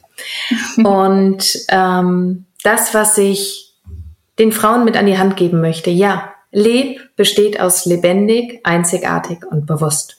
Und 0.85 1.59
ähm, 1.71 2.45
das, 2.63 2.93
was 2.93 3.17
ich 3.19 3.75
den 4.39 4.53
Frauen 4.53 4.85
mit 4.85 4.97
an 4.97 5.07
die 5.07 5.19
Hand 5.19 5.37
geben 5.37 5.61
möchte, 5.61 5.91
ja, 5.91 6.33
Leb 6.51 7.01
besteht 7.17 7.61
aus 7.61 7.85
lebendig, 7.85 8.61
einzigartig 8.65 9.45
und 9.51 9.67
bewusst. 9.67 10.17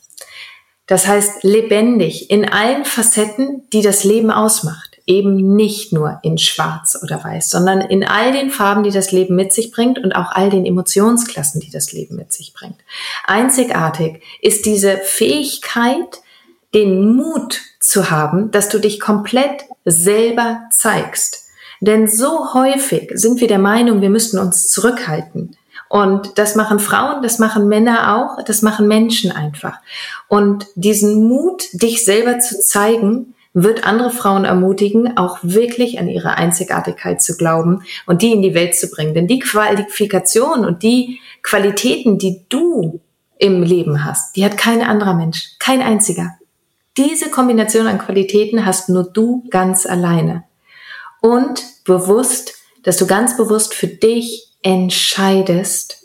Das 0.88 1.06
heißt, 1.06 1.44
lebendig 1.44 2.30
in 2.30 2.50
allen 2.50 2.86
Facetten, 2.86 3.64
die 3.74 3.82
das 3.82 4.04
Leben 4.04 4.32
ausmacht. 4.32 4.98
Eben 5.06 5.56
nicht 5.56 5.94
nur 5.94 6.20
in 6.22 6.38
schwarz 6.38 7.00
oder 7.02 7.24
weiß, 7.24 7.50
sondern 7.50 7.80
in 7.80 8.04
all 8.04 8.34
den 8.34 8.50
Farben, 8.50 8.84
die 8.84 8.92
das 8.92 9.14
Leben 9.14 9.36
mit 9.36 9.54
sich 9.54 9.72
bringt 9.72 10.00
und 10.00 10.14
auch 10.14 10.32
all 10.32 10.50
den 10.50 10.66
Emotionsklassen, 10.66 11.62
die 11.62 11.72
das 11.72 11.94
Leben 11.94 12.16
mit 12.18 12.34
sich 12.34 12.54
bringt. 12.54 12.76
Einzigartig 13.26 14.22
ist 14.42 14.66
diese 14.66 14.98
Fähigkeit, 14.98 16.22
den 16.74 17.16
Mut 17.16 17.62
zu 17.80 18.12
haben, 18.12 18.52
dass 18.52 18.68
du 18.68 18.80
dich 18.80 19.00
komplett 19.00 19.64
selber 19.86 20.64
zeigst. 20.72 21.46
Denn 21.80 22.08
so 22.08 22.54
häufig 22.54 23.12
sind 23.14 23.40
wir 23.40 23.48
der 23.48 23.60
Meinung, 23.60 24.02
wir 24.02 24.10
müssten 24.10 24.40
uns 24.40 24.68
zurückhalten. 24.68 25.56
Und 25.90 26.38
das 26.38 26.56
machen 26.56 26.80
Frauen, 26.80 27.22
das 27.22 27.40
machen 27.40 27.68
Männer 27.68 28.16
auch, 28.18 28.44
das 28.44 28.62
machen 28.62 28.88
Menschen 28.88 29.32
einfach. 29.32 29.80
Und 30.28 30.68
diesen 30.76 31.28
Mut, 31.28 31.64
dich 31.74 32.04
selber 32.04 32.40
zu 32.40 32.60
zeigen, 32.60 33.34
wird 33.54 33.86
andere 33.86 34.12
Frauen 34.12 34.46
ermutigen, 34.46 35.18
auch 35.18 35.40
wirklich 35.42 35.98
an 36.00 36.08
ihre 36.08 36.38
Einzigartigkeit 36.38 37.22
zu 37.22 37.38
glauben 37.38 37.82
und 38.06 38.22
die 38.22 38.32
in 38.32 38.44
die 38.44 38.54
Welt 38.54 38.76
zu 38.76 38.90
bringen. 38.90 39.16
Denn 39.16 39.28
die 39.28 39.40
Qualifikation 39.40 40.64
und 40.64 40.84
die 40.84 41.20
Qualitäten, 41.42 42.20
die 42.20 42.46
du 42.50 43.00
im 43.40 43.64
Leben 43.64 44.06
hast, 44.06 44.36
die 44.36 44.46
hat 44.46 44.58
kein 44.58 44.82
anderer 44.82 45.16
Mensch, 45.16 45.56
kein 45.60 45.82
einziger. 45.82 46.36
Diese 46.98 47.30
Kombination 47.30 47.88
an 47.88 48.00
Qualitäten 48.00 48.66
hast 48.66 48.90
nur 48.90 49.04
du 49.04 49.44
ganz 49.50 49.86
alleine. 49.86 50.44
Und 51.22 51.64
bewusst, 51.84 52.54
dass 52.84 52.98
du 52.98 53.08
ganz 53.08 53.38
bewusst 53.38 53.74
für 53.74 53.88
dich 53.88 54.47
entscheidest, 54.68 56.04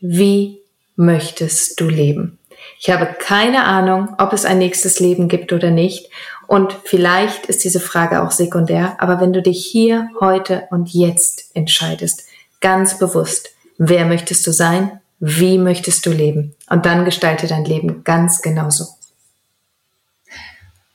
wie 0.00 0.58
möchtest 0.96 1.80
du 1.80 1.88
leben. 1.88 2.40
Ich 2.80 2.90
habe 2.90 3.06
keine 3.16 3.62
Ahnung, 3.62 4.16
ob 4.18 4.32
es 4.32 4.44
ein 4.44 4.58
nächstes 4.58 4.98
Leben 4.98 5.28
gibt 5.28 5.52
oder 5.52 5.70
nicht. 5.70 6.10
Und 6.48 6.76
vielleicht 6.84 7.46
ist 7.46 7.62
diese 7.62 7.78
Frage 7.78 8.20
auch 8.24 8.32
sekundär. 8.32 8.96
Aber 8.98 9.20
wenn 9.20 9.32
du 9.32 9.40
dich 9.40 9.64
hier, 9.64 10.10
heute 10.18 10.64
und 10.72 10.92
jetzt 10.92 11.54
entscheidest, 11.54 12.24
ganz 12.60 12.98
bewusst, 12.98 13.50
wer 13.78 14.04
möchtest 14.04 14.44
du 14.48 14.50
sein? 14.50 15.00
Wie 15.20 15.56
möchtest 15.56 16.04
du 16.04 16.10
leben? 16.10 16.56
Und 16.68 16.84
dann 16.84 17.04
gestalte 17.04 17.46
dein 17.46 17.64
Leben 17.64 18.02
ganz 18.02 18.42
genauso. 18.42 18.86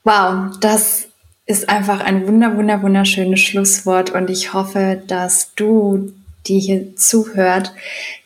Wow, 0.04 0.58
das 0.60 1.08
ist 1.46 1.70
einfach 1.70 2.00
ein 2.00 2.28
wunder, 2.28 2.54
wunder, 2.54 2.82
wunderschönes 2.82 3.40
Schlusswort. 3.40 4.10
Und 4.10 4.28
ich 4.28 4.52
hoffe, 4.52 5.02
dass 5.06 5.54
du 5.54 6.12
die 6.48 6.58
hier 6.58 6.96
zuhört, 6.96 7.72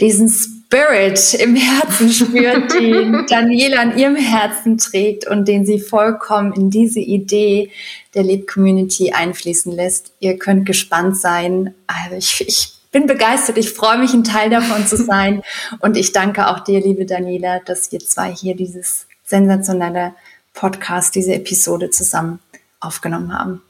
diesen 0.00 0.28
Spirit 0.28 1.34
im 1.34 1.54
Herzen 1.54 2.10
spürt, 2.10 2.72
den 2.72 3.26
Daniela 3.28 3.80
an 3.82 3.98
ihrem 3.98 4.16
Herzen 4.16 4.78
trägt 4.78 5.26
und 5.26 5.46
den 5.46 5.66
sie 5.66 5.78
vollkommen 5.78 6.52
in 6.52 6.70
diese 6.70 7.00
Idee 7.00 7.70
der 8.14 8.22
Lead 8.22 8.46
Community 8.46 9.12
einfließen 9.12 9.72
lässt. 9.72 10.12
Ihr 10.20 10.38
könnt 10.38 10.64
gespannt 10.64 11.16
sein. 11.16 11.74
Also 11.86 12.16
ich, 12.16 12.46
ich 12.46 12.72
bin 12.90 13.06
begeistert. 13.06 13.58
Ich 13.58 13.70
freue 13.70 13.98
mich, 13.98 14.14
ein 14.14 14.24
Teil 14.24 14.50
davon 14.50 14.86
zu 14.86 14.96
sein. 14.96 15.42
Und 15.80 15.96
ich 15.96 16.12
danke 16.12 16.48
auch 16.48 16.60
dir, 16.60 16.80
liebe 16.80 17.06
Daniela, 17.06 17.60
dass 17.60 17.90
wir 17.92 17.98
zwei 18.00 18.32
hier 18.32 18.54
dieses 18.54 19.06
sensationelle 19.24 20.14
Podcast, 20.54 21.14
diese 21.14 21.34
Episode 21.34 21.90
zusammen 21.90 22.38
aufgenommen 22.80 23.36
haben. 23.36 23.62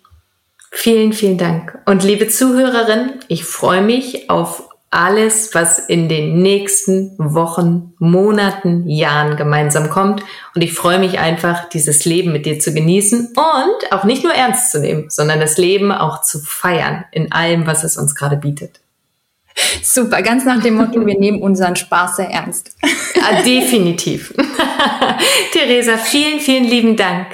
Vielen, 0.74 1.12
vielen 1.12 1.36
Dank. 1.36 1.78
Und 1.84 2.02
liebe 2.02 2.28
Zuhörerin, 2.28 3.20
ich 3.28 3.44
freue 3.44 3.82
mich 3.82 4.30
auf 4.30 4.70
alles, 4.90 5.54
was 5.54 5.78
in 5.78 6.08
den 6.08 6.42
nächsten 6.42 7.14
Wochen, 7.18 7.94
Monaten, 7.98 8.88
Jahren 8.88 9.36
gemeinsam 9.36 9.90
kommt. 9.90 10.22
Und 10.54 10.62
ich 10.62 10.72
freue 10.72 10.98
mich 10.98 11.18
einfach, 11.18 11.68
dieses 11.68 12.06
Leben 12.06 12.32
mit 12.32 12.46
dir 12.46 12.58
zu 12.58 12.72
genießen 12.72 13.34
und 13.36 13.92
auch 13.92 14.04
nicht 14.04 14.24
nur 14.24 14.32
ernst 14.32 14.70
zu 14.72 14.80
nehmen, 14.80 15.08
sondern 15.08 15.40
das 15.40 15.56
Leben 15.58 15.92
auch 15.92 16.22
zu 16.22 16.40
feiern 16.40 17.04
in 17.12 17.32
allem, 17.32 17.66
was 17.66 17.84
es 17.84 17.96
uns 17.96 18.14
gerade 18.14 18.36
bietet. 18.36 18.80
Super, 19.82 20.22
ganz 20.22 20.44
nach 20.44 20.62
dem 20.62 20.74
Motto, 20.74 21.04
wir 21.04 21.18
nehmen 21.18 21.42
unseren 21.42 21.76
Spaß 21.76 22.16
sehr 22.16 22.30
ernst. 22.30 22.76
Ja, 23.14 23.42
definitiv. 23.42 24.34
Theresa, 25.52 25.98
vielen, 25.98 26.40
vielen 26.40 26.64
lieben 26.64 26.96
Dank. 26.96 27.26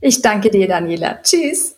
Ich 0.00 0.22
danke 0.22 0.50
dir, 0.50 0.66
Daniela. 0.66 1.20
Tschüss. 1.22 1.77